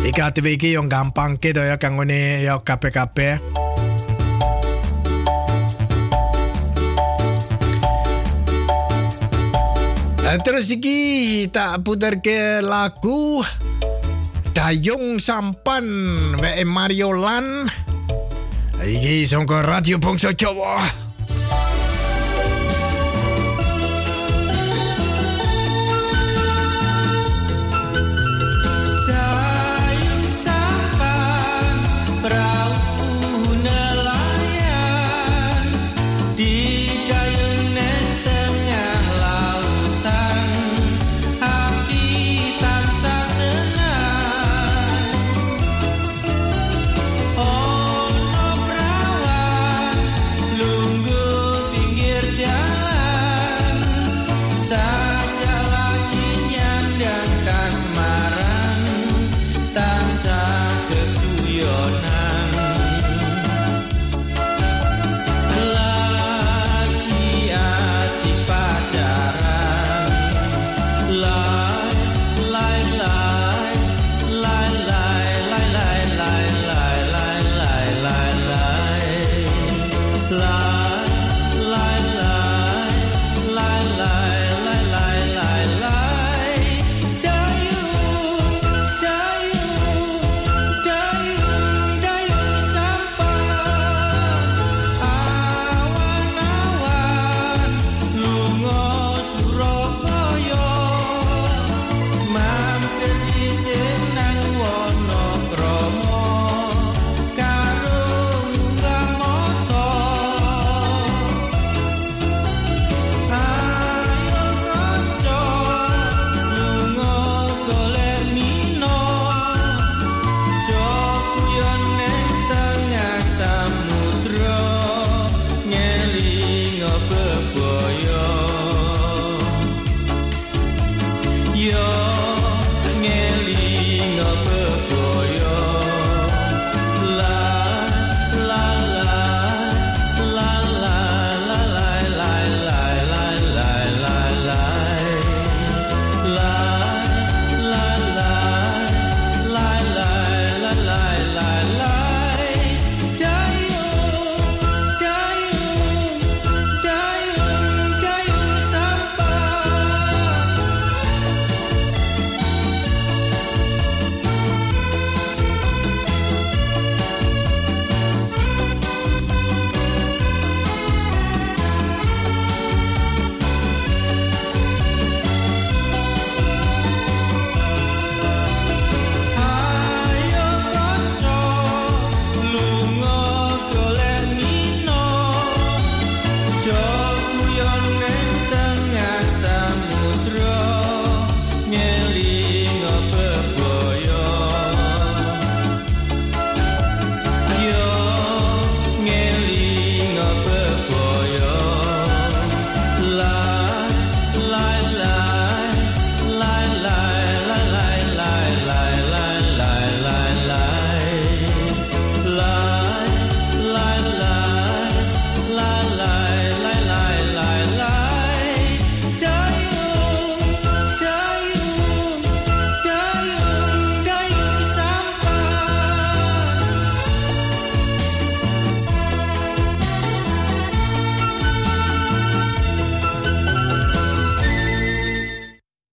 Iki 0.07 0.21
ATV 0.23 0.47
iki 0.55 0.69
yang 0.79 0.87
gampang 0.87 1.41
gitu 1.43 1.59
ya 1.59 1.75
kanggo 1.81 2.07
ne 2.07 2.43
ya 2.47 2.63
KPKP. 2.63 3.19
Eh, 10.29 10.39
Terus 10.45 10.69
iki 10.69 11.49
tak 11.49 11.81
putar 11.89 12.21
ke 12.21 12.61
lagu 12.61 13.41
Dayung 14.53 15.17
Sampan 15.17 15.85
WM 16.37 16.69
Mario 16.69 17.17
Lan. 17.17 17.65
Iki 18.79 19.25
sangka 19.25 19.65
Radio 19.65 19.97
Bangsa 19.97 20.37
Jawa. 20.37 21.08